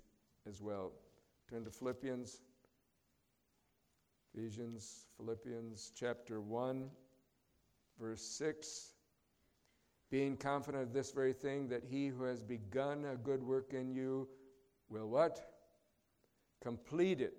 as 0.47 0.61
well. 0.61 0.91
Turn 1.49 1.63
to 1.63 1.71
Philippians, 1.71 2.41
Ephesians, 4.33 5.07
Philippians 5.17 5.91
chapter 5.95 6.39
1, 6.41 6.89
verse 7.99 8.21
6 8.21 8.93
being 10.09 10.35
confident 10.35 10.83
of 10.83 10.93
this 10.93 11.11
very 11.11 11.33
thing, 11.33 11.67
that 11.69 11.83
he 11.83 12.07
who 12.07 12.23
has 12.23 12.41
begun 12.41 13.05
a 13.05 13.15
good 13.15 13.43
work 13.43 13.73
in 13.73 13.91
you 13.91 14.27
will 14.89 15.07
what? 15.07 15.53
Complete 16.61 17.21
it 17.21 17.35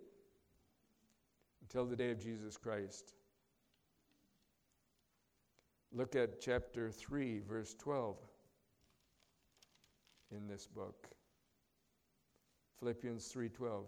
until 1.63 1.85
the 1.85 1.97
day 1.97 2.11
of 2.11 2.21
Jesus 2.21 2.57
Christ. 2.57 3.13
Look 5.93 6.15
at 6.15 6.41
chapter 6.41 6.93
3, 6.93 7.41
verse 7.41 7.75
12 7.75 8.17
in 10.31 10.47
this 10.47 10.69
book. 10.69 11.09
Philippians 12.79 13.31
3:12. 13.33 13.85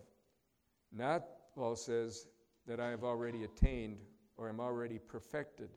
Not 0.91 1.25
Paul 1.55 1.77
says 1.77 2.27
that 2.67 2.81
I 2.81 2.91
have 2.91 3.05
already 3.05 3.45
attained 3.45 3.99
or 4.37 4.49
am 4.49 4.61
already 4.61 4.99
perfected 4.99 5.71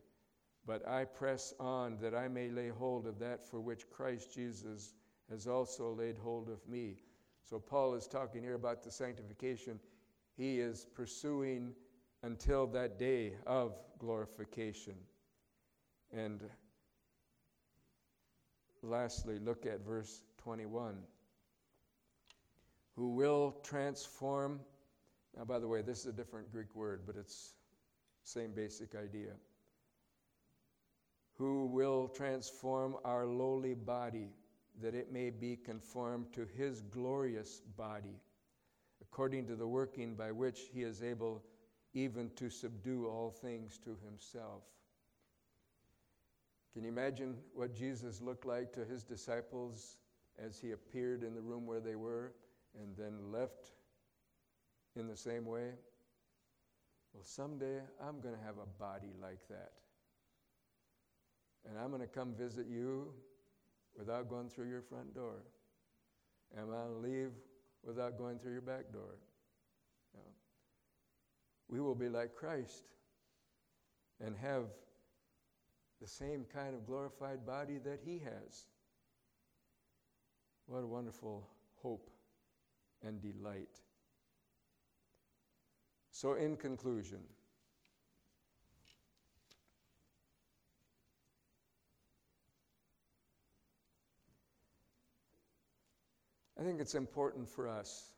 but 0.66 0.86
I 0.86 1.04
press 1.04 1.54
on 1.60 1.96
that 2.00 2.14
I 2.14 2.26
may 2.26 2.50
lay 2.50 2.68
hold 2.68 3.06
of 3.06 3.20
that 3.20 3.46
for 3.48 3.60
which 3.60 3.88
Christ 3.88 4.34
Jesus 4.34 4.94
has 5.30 5.46
also 5.46 5.92
laid 5.92 6.18
hold 6.18 6.48
of 6.48 6.58
me. 6.68 6.96
So, 7.48 7.60
Paul 7.60 7.94
is 7.94 8.08
talking 8.08 8.42
here 8.42 8.54
about 8.54 8.82
the 8.82 8.90
sanctification 8.90 9.78
he 10.36 10.58
is 10.58 10.86
pursuing 10.94 11.72
until 12.24 12.66
that 12.68 12.98
day 12.98 13.34
of 13.46 13.78
glorification. 13.98 14.94
And 16.12 16.42
lastly, 18.82 19.38
look 19.38 19.64
at 19.66 19.84
verse 19.86 20.22
21. 20.38 20.96
Who 22.96 23.14
will 23.14 23.56
transform. 23.62 24.60
Now, 25.36 25.44
by 25.44 25.58
the 25.58 25.68
way, 25.68 25.82
this 25.82 26.00
is 26.00 26.06
a 26.06 26.12
different 26.12 26.50
Greek 26.50 26.74
word, 26.74 27.02
but 27.06 27.16
it's 27.16 27.52
same 28.24 28.52
basic 28.52 28.94
idea 28.94 29.32
who 31.38 31.66
will 31.66 32.08
transform 32.08 32.96
our 33.04 33.26
lowly 33.26 33.74
body 33.74 34.30
that 34.80 34.94
it 34.94 35.12
may 35.12 35.30
be 35.30 35.56
conformed 35.56 36.32
to 36.32 36.46
his 36.56 36.80
glorious 36.80 37.60
body, 37.76 38.20
according 39.02 39.46
to 39.46 39.54
the 39.54 39.66
working 39.66 40.14
by 40.14 40.32
which 40.32 40.60
he 40.72 40.82
is 40.82 41.02
able 41.02 41.42
even 41.94 42.30
to 42.36 42.50
subdue 42.50 43.06
all 43.06 43.30
things 43.30 43.78
to 43.78 43.96
himself. 44.04 44.62
Can 46.72 46.84
you 46.84 46.90
imagine 46.90 47.36
what 47.54 47.74
Jesus 47.74 48.20
looked 48.20 48.44
like 48.44 48.72
to 48.74 48.84
his 48.84 49.02
disciples 49.02 49.96
as 50.38 50.58
he 50.58 50.72
appeared 50.72 51.22
in 51.22 51.34
the 51.34 51.40
room 51.40 51.66
where 51.66 51.80
they 51.80 51.96
were 51.96 52.32
and 52.78 52.94
then 52.96 53.32
left 53.32 53.72
in 54.96 55.06
the 55.08 55.16
same 55.16 55.44
way? 55.44 55.70
Well, 57.12 57.24
someday 57.24 57.80
I'm 58.00 58.20
going 58.20 58.34
to 58.34 58.42
have 58.42 58.56
a 58.58 58.66
body 58.78 59.12
like 59.20 59.46
that 59.48 59.72
and 61.68 61.78
I'm 61.78 61.90
going 61.90 62.02
to 62.02 62.06
come 62.06 62.32
visit 62.34 62.66
you 62.68 63.08
without 63.96 64.28
going 64.28 64.48
through 64.48 64.68
your 64.68 64.82
front 64.82 65.14
door. 65.14 65.42
And 66.52 66.60
I'm 66.60 66.70
going 66.70 67.02
to 67.02 67.08
leave 67.08 67.30
without 67.84 68.18
going 68.18 68.38
through 68.38 68.52
your 68.52 68.60
back 68.60 68.92
door. 68.92 69.16
We 71.68 71.80
will 71.80 71.96
be 71.96 72.08
like 72.08 72.36
Christ 72.36 72.84
and 74.24 74.36
have 74.36 74.66
the 76.00 76.06
same 76.06 76.44
kind 76.54 76.74
of 76.76 76.86
glorified 76.86 77.44
body 77.44 77.78
that 77.84 77.98
He 78.04 78.20
has. 78.20 78.66
What 80.66 80.84
a 80.84 80.86
wonderful 80.86 81.48
hope 81.82 82.08
and 83.04 83.20
delight. 83.20 83.80
So, 86.18 86.32
in 86.32 86.56
conclusion, 86.56 87.18
I 96.58 96.62
think 96.62 96.80
it's 96.80 96.94
important 96.94 97.46
for 97.46 97.68
us 97.68 98.14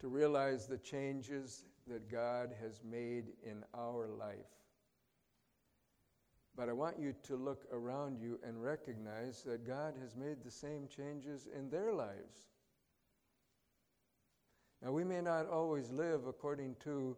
to 0.00 0.08
realize 0.08 0.66
the 0.66 0.78
changes 0.78 1.62
that 1.86 2.10
God 2.10 2.50
has 2.60 2.80
made 2.82 3.26
in 3.44 3.62
our 3.72 4.08
life. 4.08 4.34
But 6.56 6.68
I 6.68 6.72
want 6.72 6.98
you 6.98 7.14
to 7.28 7.36
look 7.36 7.66
around 7.72 8.18
you 8.18 8.40
and 8.44 8.60
recognize 8.60 9.44
that 9.44 9.64
God 9.64 9.94
has 10.02 10.16
made 10.16 10.42
the 10.42 10.50
same 10.50 10.88
changes 10.88 11.46
in 11.56 11.70
their 11.70 11.92
lives. 11.92 12.50
Now, 14.82 14.92
we 14.92 15.04
may 15.04 15.20
not 15.20 15.46
always 15.46 15.90
live 15.90 16.26
according 16.26 16.76
to 16.84 17.16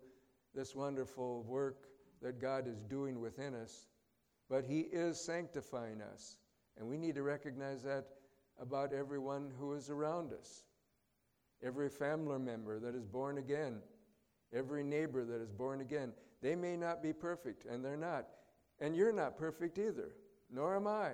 this 0.55 0.75
wonderful 0.75 1.45
work 1.45 1.87
that 2.21 2.41
God 2.41 2.67
is 2.67 2.83
doing 2.83 3.21
within 3.21 3.55
us, 3.55 3.87
but 4.51 4.65
He 4.65 4.81
is 4.81 5.21
sanctifying 5.21 6.01
us. 6.03 6.39
And 6.79 6.89
we 6.89 6.99
need 6.99 7.15
to 7.15 7.23
recognize 7.23 7.83
that 7.83 8.07
about 8.61 8.93
everyone 8.93 9.51
who 9.59 9.75
is 9.75 9.91
around 9.91 10.33
us. 10.33 10.65
Every 11.63 11.89
family 11.89 12.39
member 12.39 12.81
that 12.81 12.95
is 12.95 13.07
born 13.07 13.39
again, 13.39 13.81
every 14.53 14.83
neighbor 14.83 15.25
that 15.25 15.41
is 15.41 15.53
born 15.53 15.81
again. 15.81 16.13
They 16.43 16.57
may 16.57 16.77
not 16.77 17.03
be 17.03 17.13
perfect, 17.13 17.67
and 17.67 17.85
they're 17.85 17.97
not. 17.97 18.27
And 18.81 18.97
you're 18.97 19.13
not 19.13 19.37
perfect 19.37 19.79
either, 19.79 20.17
nor 20.51 20.75
am 20.75 20.89
I. 20.89 21.13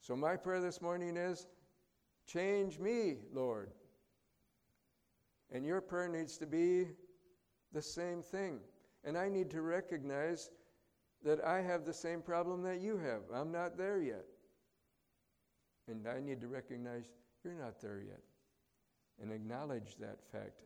So, 0.00 0.16
my 0.16 0.36
prayer 0.36 0.60
this 0.60 0.80
morning 0.80 1.18
is 1.18 1.46
change 2.26 2.78
me, 2.78 3.16
Lord. 3.32 3.70
And 5.52 5.64
your 5.64 5.80
prayer 5.80 6.08
needs 6.08 6.36
to 6.38 6.46
be 6.46 6.88
the 7.72 7.82
same 7.82 8.22
thing. 8.22 8.60
And 9.04 9.16
I 9.16 9.28
need 9.28 9.50
to 9.50 9.62
recognize 9.62 10.50
that 11.24 11.42
I 11.44 11.60
have 11.62 11.84
the 11.84 11.92
same 11.92 12.20
problem 12.20 12.62
that 12.62 12.80
you 12.80 12.98
have. 12.98 13.22
I'm 13.34 13.50
not 13.50 13.76
there 13.76 14.00
yet. 14.00 14.24
And 15.88 16.06
I 16.06 16.20
need 16.20 16.40
to 16.42 16.48
recognize 16.48 17.04
you're 17.44 17.54
not 17.54 17.80
there 17.80 18.02
yet. 18.06 18.20
And 19.20 19.32
acknowledge 19.32 19.96
that 20.00 20.18
fact 20.30 20.60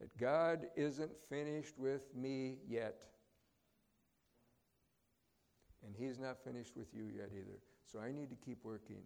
that 0.00 0.16
God 0.16 0.66
isn't 0.76 1.12
finished 1.28 1.78
with 1.78 2.14
me 2.14 2.56
yet. 2.68 3.04
And 5.84 5.94
He's 5.96 6.18
not 6.18 6.42
finished 6.42 6.76
with 6.76 6.88
you 6.94 7.04
yet 7.04 7.30
either. 7.32 7.58
So 7.84 8.00
I 8.00 8.10
need 8.10 8.30
to 8.30 8.36
keep 8.36 8.64
working. 8.64 9.02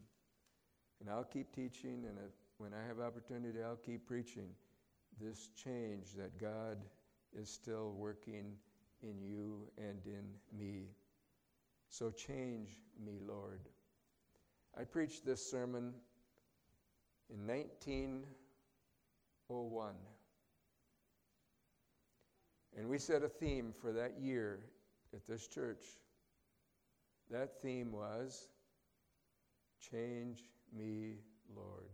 And 1.01 1.11
I'll 1.11 1.25
keep 1.25 1.53
teaching, 1.53 2.05
and 2.07 2.17
when 2.59 2.71
I 2.73 2.87
have 2.87 3.01
opportunity, 3.01 3.59
I'll 3.63 3.77
keep 3.77 4.07
preaching 4.07 4.49
this 5.21 5.51
change 5.63 6.15
that 6.17 6.41
God 6.41 6.79
is 7.33 7.49
still 7.49 7.93
working 7.97 8.57
in 9.03 9.23
you 9.23 9.69
and 9.79 10.05
in 10.07 10.25
me. 10.59 10.89
So 11.89 12.11
change 12.11 12.81
me, 13.05 13.19
Lord. 13.27 13.61
I 14.79 14.85
preached 14.85 15.27
this 15.27 15.51
sermon 15.51 15.93
in 17.31 17.47
1901. 17.47 19.95
And 22.79 22.89
we 22.89 22.99
set 22.99 23.23
a 23.23 23.29
theme 23.29 23.75
for 23.81 23.93
that 23.93 24.19
year 24.19 24.61
at 25.13 25.27
this 25.27 25.47
church. 25.47 25.85
That 27.31 27.61
theme 27.61 27.93
was 27.93 28.49
Change 29.91 30.41
Me, 30.73 31.17
Lord. 31.55 31.91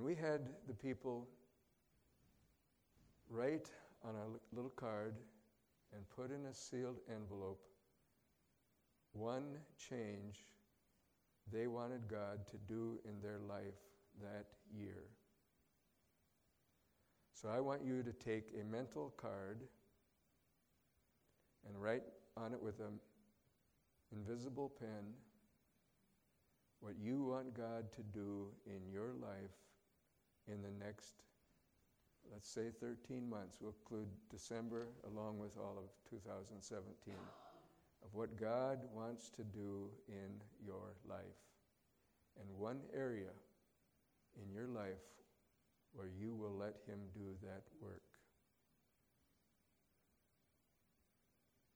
And 0.00 0.06
we 0.06 0.14
had 0.14 0.40
the 0.66 0.72
people 0.72 1.28
write 3.28 3.68
on 4.02 4.14
a 4.14 4.56
little 4.56 4.70
card 4.70 5.14
and 5.94 6.08
put 6.08 6.30
in 6.30 6.46
a 6.46 6.54
sealed 6.54 6.96
envelope 7.14 7.60
one 9.12 9.58
change 9.76 10.38
they 11.52 11.66
wanted 11.66 12.08
God 12.08 12.46
to 12.50 12.56
do 12.66 12.98
in 13.04 13.20
their 13.20 13.40
life 13.46 13.76
that 14.22 14.46
year. 14.74 15.04
So 17.34 17.50
I 17.50 17.60
want 17.60 17.84
you 17.84 18.02
to 18.02 18.12
take 18.14 18.54
a 18.58 18.64
mental 18.64 19.12
card 19.18 19.60
and 21.68 21.76
write 21.76 22.04
on 22.38 22.54
it 22.54 22.62
with 22.62 22.80
an 22.80 22.98
invisible 24.16 24.72
pen 24.80 25.12
what 26.80 26.94
you 26.98 27.22
want 27.22 27.52
God 27.54 27.92
to 27.96 28.02
do 28.14 28.46
in 28.64 28.90
your 28.90 29.12
life 29.20 29.50
in 30.50 30.62
the 30.62 30.84
next, 30.84 31.12
let's 32.32 32.48
say, 32.48 32.70
13 32.80 33.28
months. 33.28 33.58
We'll 33.60 33.74
include 33.80 34.08
December 34.30 34.88
along 35.06 35.38
with 35.38 35.56
all 35.56 35.76
of 35.78 35.84
2017 36.10 37.14
of 38.02 38.08
what 38.12 38.38
God 38.40 38.78
wants 38.94 39.30
to 39.30 39.44
do 39.44 39.88
in 40.08 40.40
your 40.64 40.94
life. 41.08 41.40
And 42.40 42.48
one 42.58 42.80
area 42.94 43.32
in 44.40 44.52
your 44.54 44.68
life 44.68 45.04
where 45.92 46.08
you 46.08 46.34
will 46.34 46.56
let 46.56 46.76
Him 46.86 46.98
do 47.14 47.34
that 47.42 47.62
work. 47.80 48.02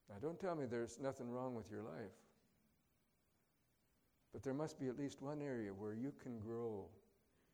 Now, 0.09 0.17
don't 0.21 0.39
tell 0.39 0.55
me 0.55 0.67
there's 0.67 0.99
nothing 1.01 1.31
wrong 1.31 1.55
with 1.55 1.71
your 1.71 1.83
life. 1.83 2.15
But 4.33 4.43
there 4.43 4.55
must 4.55 4.79
be 4.79 4.89
at 4.89 4.99
least 4.99 5.23
one 5.23 5.41
area 5.43 5.71
where 5.71 5.95
you 5.95 6.13
can 6.23 6.39
grow 6.39 6.87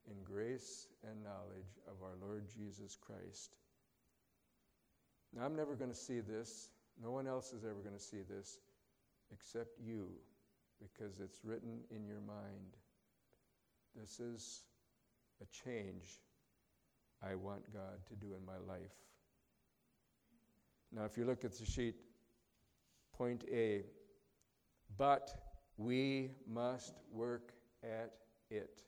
in 0.08 0.22
grace 0.24 0.88
and 1.08 1.22
knowledge 1.22 1.78
of 1.86 2.02
our 2.02 2.14
Lord 2.20 2.44
Jesus 2.48 2.96
Christ. 3.00 3.56
Now, 5.34 5.44
I'm 5.44 5.56
never 5.56 5.74
going 5.74 5.90
to 5.90 5.96
see 5.96 6.20
this. 6.20 6.70
No 7.02 7.10
one 7.10 7.26
else 7.26 7.52
is 7.52 7.64
ever 7.64 7.80
going 7.82 7.96
to 7.96 8.02
see 8.02 8.22
this 8.28 8.58
except 9.32 9.78
you 9.78 10.08
because 10.80 11.20
it's 11.20 11.44
written 11.44 11.80
in 11.94 12.06
your 12.06 12.20
mind. 12.20 12.76
This 13.94 14.20
is 14.20 14.62
a 15.40 15.46
change 15.64 16.20
I 17.22 17.34
want 17.34 17.72
God 17.72 18.04
to 18.08 18.14
do 18.14 18.34
in 18.38 18.44
my 18.44 18.58
life. 18.66 18.94
Now, 20.92 21.04
if 21.04 21.16
you 21.16 21.24
look 21.24 21.44
at 21.44 21.52
the 21.52 21.64
sheet, 21.64 21.94
point 23.16 23.44
A, 23.52 23.84
but 24.96 25.30
we 25.76 26.30
must 26.48 26.94
work 27.12 27.52
at 27.84 28.12
it. 28.50 28.82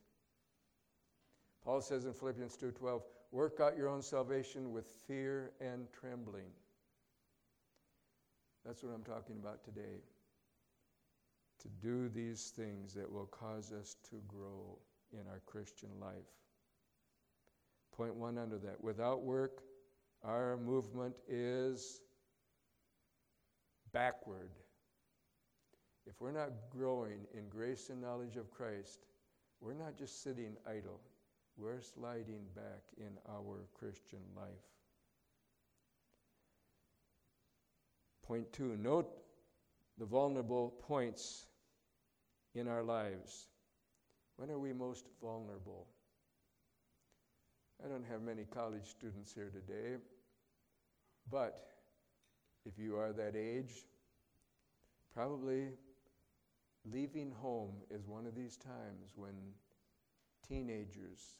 Paul 1.65 1.81
says 1.81 2.07
in 2.07 2.13
Philippians 2.13 2.57
2:12, 2.57 3.07
"Work 3.31 3.61
out 3.61 3.77
your 3.77 3.89
own 3.89 4.03
salvation 4.03 4.73
with 4.73 4.91
fear 5.07 5.55
and 5.61 5.91
trembling." 5.93 6.53
That's 8.65 8.83
what 8.83 8.93
I'm 8.93 9.05
talking 9.05 9.39
about 9.39 9.63
today. 9.63 10.03
To 11.59 11.69
do 11.69 12.09
these 12.09 12.51
things 12.51 12.95
that 12.95 13.11
will 13.11 13.27
cause 13.27 13.73
us 13.73 13.95
to 14.11 14.21
grow 14.23 14.81
in 15.13 15.27
our 15.29 15.41
Christian 15.41 16.01
life. 16.01 16.27
Point 17.93 18.17
one 18.17 18.39
under 18.39 18.59
that. 18.59 18.83
Without 18.83 19.23
work, 19.23 19.63
our 20.23 20.57
movement 20.57 21.17
is 21.29 22.03
backward. 23.93 24.51
If 26.07 26.21
we're 26.21 26.33
not 26.33 26.71
growing 26.71 27.29
in 27.33 27.49
grace 27.49 27.91
and 27.91 28.01
knowledge 28.01 28.37
of 28.37 28.51
Christ, 28.51 29.07
we're 29.61 29.75
not 29.75 29.97
just 29.97 30.23
sitting 30.23 30.57
idle 30.67 31.01
we're 31.57 31.81
sliding 31.81 32.45
back 32.55 32.83
in 32.97 33.19
our 33.29 33.67
Christian 33.75 34.21
life. 34.37 34.49
Point 38.23 38.53
two 38.53 38.77
note 38.77 39.11
the 39.99 40.07
vulnerable 40.07 40.75
points 40.87 41.47
in 42.55 42.69
our 42.69 42.83
lives. 42.83 43.47
When 44.37 44.51
are 44.51 44.59
we 44.59 44.73
most 44.73 45.07
vulnerable? 45.21 45.87
I 47.85 47.89
don't 47.89 48.07
have 48.11 48.23
many 48.23 48.45
college 48.45 48.87
students 48.87 49.33
here 49.35 49.51
today, 49.51 49.97
but 51.31 51.67
if 52.65 52.79
you 52.79 52.97
are 52.97 53.13
that 53.13 53.35
age, 53.37 53.73
probably 55.13 55.69
leaving 56.91 57.33
home 57.33 57.75
is 57.91 58.07
one 58.07 58.27
of 58.27 58.35
these 58.35 58.57
times 58.57 59.13
when 59.17 59.35
teenagers 60.49 61.35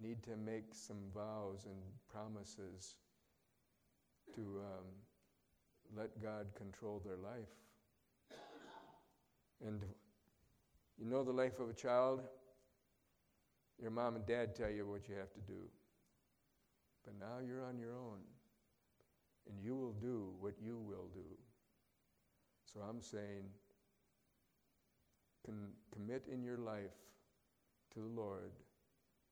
need 0.00 0.22
to 0.24 0.36
make 0.36 0.74
some 0.74 0.98
vows 1.14 1.66
and 1.66 1.76
promises 2.10 2.96
to 4.34 4.40
um, 4.40 4.86
let 5.96 6.22
God 6.22 6.46
control 6.56 7.02
their 7.04 7.16
life. 7.16 7.50
And 9.64 9.80
you 10.98 11.06
know 11.06 11.22
the 11.22 11.32
life 11.32 11.60
of 11.60 11.70
a 11.70 11.74
child? 11.74 12.22
Your 13.80 13.90
mom 13.90 14.16
and 14.16 14.26
dad 14.26 14.54
tell 14.54 14.70
you 14.70 14.86
what 14.86 15.08
you 15.08 15.14
have 15.16 15.32
to 15.32 15.40
do. 15.40 15.68
But 17.04 17.14
now 17.18 17.44
you're 17.44 17.64
on 17.64 17.78
your 17.78 17.92
own. 17.92 18.18
And 19.48 19.58
you 19.60 19.74
will 19.74 19.92
do 19.92 20.30
what 20.40 20.54
you 20.60 20.78
will 20.78 21.08
do. 21.14 21.26
So 22.64 22.80
I'm 22.80 23.00
saying, 23.00 23.44
commit 25.92 26.24
in 26.32 26.42
your 26.42 26.58
life 26.58 26.94
to 27.94 28.00
the 28.00 28.20
Lord 28.20 28.52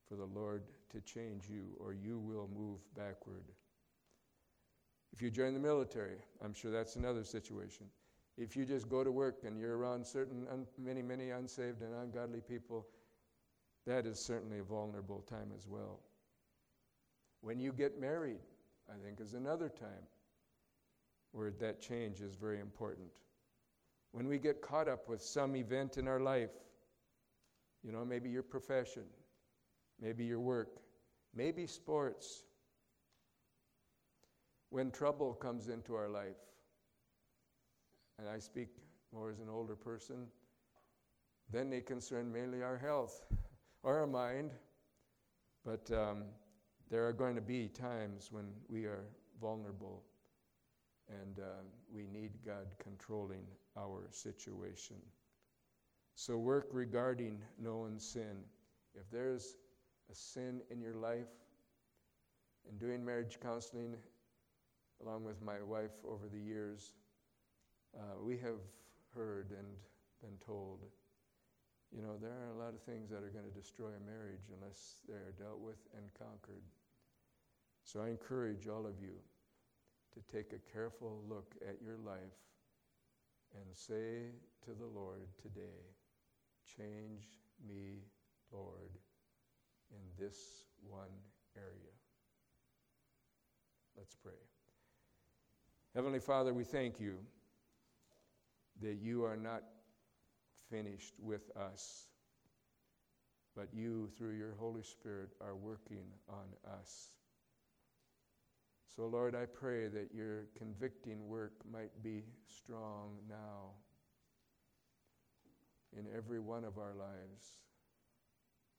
for 0.09 0.17
the 0.17 0.27
Lord 0.27 0.63
to 0.91 1.01
change 1.01 1.49
you, 1.49 1.69
or 1.79 1.93
you 1.93 2.19
will 2.19 2.49
move 2.57 2.81
backward. 2.97 3.45
If 5.13 5.23
you 5.23 5.31
join 5.31 5.55
the 5.55 5.61
military, 5.61 6.17
I'm 6.45 6.53
sure 6.53 6.73
that's 6.73 6.97
another 6.97 7.23
situation. 7.23 7.87
If 8.37 8.57
you 8.57 8.65
just 8.65 8.89
go 8.89 9.05
to 9.05 9.13
work 9.13 9.45
and 9.45 9.59
you're 9.59 9.77
around 9.77 10.05
certain 10.05 10.47
un- 10.51 10.67
many, 10.79 11.03
many 11.03 11.31
unsaved 11.31 11.83
and 11.83 11.95
ungodly 11.95 12.41
people, 12.41 12.87
that 13.87 14.05
is 14.07 14.19
certainly 14.19 14.59
a 14.59 14.65
vulnerable 14.65 15.21
time 15.29 15.51
as 15.55 15.67
well. 15.69 16.01
When 17.41 17.61
you 17.61 17.73
get 17.73 18.01
married, 18.01 18.41
I 18.89 18.95
think 19.05 19.21
is 19.21 19.35
another 19.35 19.69
time 19.69 20.07
where 21.33 21.51
that 21.53 21.81
change 21.81 22.21
is 22.21 22.35
very 22.35 22.61
important. 22.61 23.11
When 24.13 24.27
we 24.27 24.39
get 24.39 24.61
caught 24.61 24.89
up 24.89 25.09
with 25.09 25.23
some 25.23 25.55
event 25.55 25.99
in 25.99 26.09
our 26.09 26.21
life, 26.21 26.51
you 27.83 27.93
know, 27.93 28.05
maybe 28.05 28.29
your 28.29 28.43
profession, 28.43 29.05
maybe 30.01 30.25
your 30.25 30.41
work, 30.41 30.81
maybe 31.35 31.67
sports, 31.67 32.45
when 34.71 34.91
trouble 34.91 35.35
comes 35.35 35.69
into 35.69 35.95
our 35.95 36.09
life, 36.09 36.37
and 38.19 38.29
I 38.29 38.39
speak 38.39 38.69
more 39.13 39.31
as 39.31 39.41
an 39.41 39.49
older 39.49 39.75
person, 39.75 40.27
then 41.51 41.71
they 41.71 41.81
concern 41.81 42.33
mainly 42.33 42.63
our 42.63 42.79
health 42.79 43.25
or 43.83 43.99
our 43.99 44.07
mind. 44.07 44.53
But 45.65 45.91
um, 45.91 46.25
there 46.91 47.07
are 47.07 47.13
going 47.13 47.35
to 47.35 47.41
be 47.41 47.69
times 47.69 48.31
when 48.31 48.47
we 48.69 48.85
are 48.85 49.05
vulnerable 49.41 50.05
and 51.09 51.39
uh, 51.41 51.63
we 51.93 52.07
need 52.07 52.31
God 52.45 52.67
controlling 52.83 53.43
our 53.77 54.07
situation. 54.11 54.97
So, 56.21 56.37
work 56.37 56.69
regarding 56.71 57.41
known 57.59 57.99
sin. 57.99 58.45
If 58.95 59.11
there's 59.11 59.57
a 60.13 60.15
sin 60.15 60.61
in 60.71 60.79
your 60.79 60.93
life, 60.93 61.33
in 62.69 62.77
doing 62.77 63.03
marriage 63.03 63.39
counseling, 63.41 63.97
along 65.03 65.25
with 65.25 65.41
my 65.41 65.63
wife 65.63 65.97
over 66.07 66.29
the 66.29 66.39
years, 66.39 66.93
uh, 67.99 68.21
we 68.23 68.37
have 68.37 68.61
heard 69.15 69.47
and 69.53 69.67
been 70.21 70.37
told, 70.45 70.81
you 71.91 72.03
know, 72.03 72.19
there 72.21 72.37
are 72.37 72.53
a 72.55 72.59
lot 72.63 72.75
of 72.75 72.83
things 72.83 73.09
that 73.09 73.23
are 73.23 73.33
going 73.33 73.51
to 73.51 73.59
destroy 73.59 73.89
a 73.89 74.07
marriage 74.07 74.45
unless 74.55 74.97
they 75.09 75.15
are 75.15 75.33
dealt 75.39 75.61
with 75.61 75.79
and 75.97 76.05
conquered. 76.19 76.65
So 77.83 78.03
I 78.03 78.09
encourage 78.09 78.69
all 78.69 78.85
of 78.85 79.01
you 79.01 79.17
to 80.13 80.37
take 80.37 80.53
a 80.53 80.71
careful 80.71 81.23
look 81.31 81.55
at 81.67 81.81
your 81.83 81.97
life 81.97 82.37
and 83.55 83.65
say 83.73 84.37
to 84.67 84.75
the 84.79 84.87
Lord 84.95 85.27
today, 85.41 85.81
Change 86.77 87.25
me, 87.67 88.05
Lord, 88.53 88.91
in 89.91 90.25
this 90.25 90.65
one 90.89 91.09
area. 91.57 91.95
Let's 93.97 94.15
pray. 94.15 94.33
Heavenly 95.95 96.21
Father, 96.21 96.55
we 96.55 96.65
thank 96.65 97.01
you 97.01 97.19
that 98.81 98.99
you 99.03 99.25
are 99.25 99.37
not 99.37 99.63
finished 100.71 101.15
with 101.19 101.51
us, 101.57 102.07
but 103.57 103.69
you, 103.75 104.09
through 104.17 104.37
your 104.37 104.55
Holy 104.59 104.83
Spirit, 104.83 105.31
are 105.41 105.57
working 105.57 106.07
on 106.29 106.47
us. 106.81 107.09
So, 108.95 109.07
Lord, 109.07 109.35
I 109.35 109.47
pray 109.47 109.89
that 109.89 110.15
your 110.15 110.47
convicting 110.57 111.29
work 111.29 111.53
might 111.71 112.03
be 112.03 112.23
strong 112.47 113.17
now 113.29 113.73
in 115.97 116.07
every 116.17 116.39
one 116.39 116.65
of 116.65 116.79
our 116.79 116.95
lives, 116.95 117.59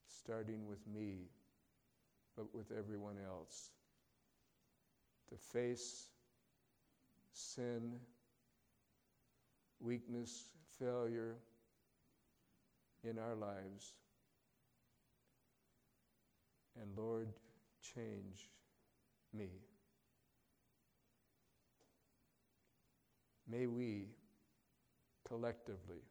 starting 0.08 0.66
with 0.68 0.86
me, 0.88 1.30
but 2.36 2.54
with 2.56 2.72
everyone 2.78 3.18
else, 3.28 3.70
to 5.30 5.36
face 5.36 6.08
sin, 7.34 7.94
weakness, 9.80 10.46
failure 10.80 11.36
in 13.04 13.18
our 13.18 13.36
lives. 13.36 13.94
And 16.80 16.90
Lord, 16.98 17.28
change 17.82 18.50
me. 19.34 19.50
May 23.50 23.68
we 23.68 24.08
collectively 25.28 26.04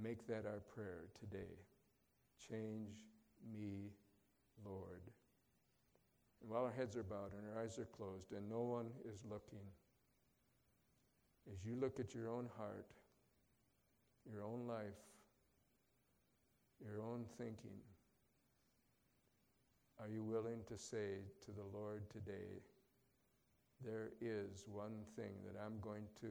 make 0.00 0.26
that 0.26 0.44
our 0.46 0.60
prayer 0.74 1.04
today. 1.18 1.52
Change 2.48 2.96
me, 3.56 3.90
Lord. 4.64 5.02
And 6.40 6.50
while 6.50 6.64
our 6.64 6.72
heads 6.72 6.96
are 6.96 7.02
bowed 7.02 7.32
and 7.32 7.42
our 7.54 7.62
eyes 7.62 7.78
are 7.78 7.88
closed 7.96 8.32
and 8.32 8.48
no 8.48 8.60
one 8.62 8.86
is 9.04 9.24
looking, 9.28 9.66
as 11.52 11.64
you 11.64 11.76
look 11.76 12.00
at 12.00 12.14
your 12.14 12.28
own 12.28 12.48
heart, 12.56 12.86
your 14.30 14.42
own 14.42 14.66
life, 14.66 15.00
your 16.80 17.00
own 17.00 17.24
thinking, 17.38 17.78
are 20.00 20.08
you 20.08 20.24
willing 20.24 20.60
to 20.66 20.76
say 20.76 21.22
to 21.44 21.52
the 21.52 21.78
Lord 21.78 22.10
today, 22.10 22.60
there 23.84 24.10
is 24.20 24.64
one 24.66 25.04
thing 25.16 25.32
that 25.46 25.60
I'm 25.64 25.78
going 25.80 26.04
to 26.20 26.28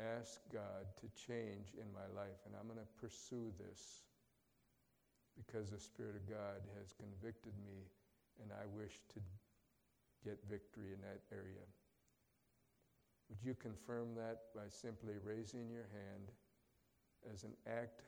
ask 0.00 0.40
God 0.52 0.88
to 1.00 1.06
change 1.14 1.76
in 1.76 1.86
my 1.92 2.08
life, 2.16 2.40
and 2.46 2.54
I'm 2.56 2.66
going 2.66 2.80
to 2.80 3.00
pursue 3.00 3.52
this 3.60 4.02
because 5.36 5.70
the 5.70 5.78
Spirit 5.78 6.16
of 6.16 6.28
God 6.28 6.60
has 6.80 6.92
convicted 6.92 7.54
me, 7.64 7.88
and 8.42 8.50
I 8.52 8.66
wish 8.76 9.00
to 9.14 9.20
get 10.24 10.38
victory 10.48 10.92
in 10.92 11.00
that 11.00 11.22
area. 11.32 11.64
Would 13.28 13.40
you 13.44 13.54
confirm 13.54 14.14
that 14.16 14.52
by 14.54 14.68
simply 14.68 15.14
raising 15.22 15.70
your 15.70 15.86
hand 15.94 16.28
as 17.32 17.44
an 17.44 17.54
act 17.66 18.02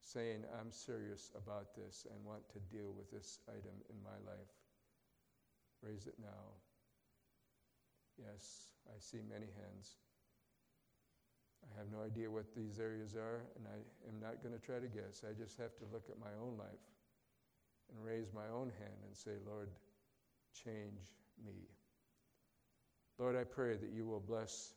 saying, 0.00 0.44
I'm 0.60 0.70
serious 0.70 1.30
about 1.34 1.74
this 1.74 2.06
and 2.08 2.24
want 2.24 2.48
to 2.52 2.60
deal 2.70 2.92
with 2.96 3.10
this 3.10 3.40
item 3.48 3.76
in 3.90 3.96
my 4.04 4.16
life? 4.30 4.52
Raise 5.82 6.06
it 6.06 6.16
now. 6.20 6.54
Yes, 8.16 8.70
I 8.86 8.96
see 9.00 9.20
many 9.28 9.50
hands. 9.58 9.96
I 11.72 11.78
have 11.78 11.90
no 11.92 12.02
idea 12.04 12.30
what 12.30 12.54
these 12.54 12.78
areas 12.78 13.14
are, 13.14 13.44
and 13.56 13.66
I 13.66 14.08
am 14.08 14.20
not 14.20 14.42
going 14.42 14.54
to 14.58 14.64
try 14.64 14.78
to 14.78 14.88
guess. 14.88 15.22
I 15.28 15.32
just 15.32 15.58
have 15.58 15.76
to 15.78 15.84
look 15.92 16.04
at 16.10 16.18
my 16.18 16.32
own 16.42 16.56
life 16.58 16.84
and 17.90 18.04
raise 18.04 18.32
my 18.34 18.48
own 18.52 18.72
hand 18.78 18.98
and 19.06 19.16
say, 19.16 19.32
Lord, 19.46 19.70
change 20.64 21.00
me. 21.44 21.68
Lord, 23.18 23.36
I 23.36 23.44
pray 23.44 23.76
that 23.76 23.90
you 23.94 24.06
will 24.06 24.20
bless 24.20 24.74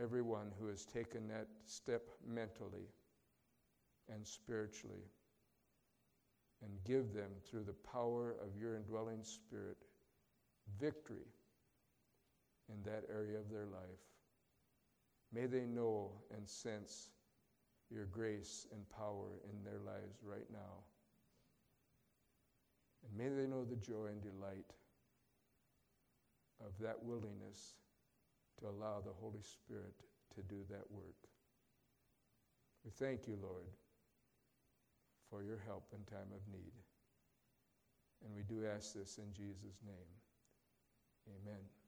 everyone 0.00 0.50
who 0.58 0.68
has 0.68 0.84
taken 0.84 1.28
that 1.28 1.48
step 1.66 2.02
mentally 2.26 2.88
and 4.12 4.26
spiritually 4.26 5.04
and 6.62 6.70
give 6.84 7.12
them, 7.12 7.30
through 7.50 7.64
the 7.64 7.74
power 7.92 8.36
of 8.42 8.56
your 8.60 8.76
indwelling 8.76 9.22
spirit, 9.22 9.76
victory 10.80 11.26
in 12.68 12.82
that 12.84 13.04
area 13.12 13.38
of 13.38 13.50
their 13.50 13.66
life. 13.66 14.00
May 15.32 15.46
they 15.46 15.64
know 15.64 16.10
and 16.36 16.46
sense 16.48 17.10
your 17.90 18.06
grace 18.06 18.66
and 18.72 18.88
power 18.90 19.40
in 19.50 19.64
their 19.64 19.80
lives 19.84 20.18
right 20.22 20.46
now. 20.52 20.84
And 23.04 23.16
may 23.16 23.34
they 23.34 23.48
know 23.48 23.64
the 23.64 23.76
joy 23.76 24.06
and 24.10 24.22
delight 24.22 24.72
of 26.60 26.72
that 26.80 27.02
willingness 27.02 27.74
to 28.60 28.68
allow 28.68 29.00
the 29.00 29.12
Holy 29.20 29.42
Spirit 29.42 29.94
to 30.34 30.42
do 30.42 30.62
that 30.70 30.90
work. 30.90 31.16
We 32.84 32.90
thank 32.90 33.26
you, 33.26 33.38
Lord, 33.42 33.66
for 35.30 35.42
your 35.42 35.58
help 35.66 35.84
in 35.92 36.04
time 36.04 36.32
of 36.34 36.52
need. 36.52 36.72
And 38.24 38.34
we 38.34 38.42
do 38.42 38.66
ask 38.66 38.94
this 38.94 39.18
in 39.18 39.32
Jesus' 39.34 39.80
name. 39.84 40.12
Amen. 41.28 41.81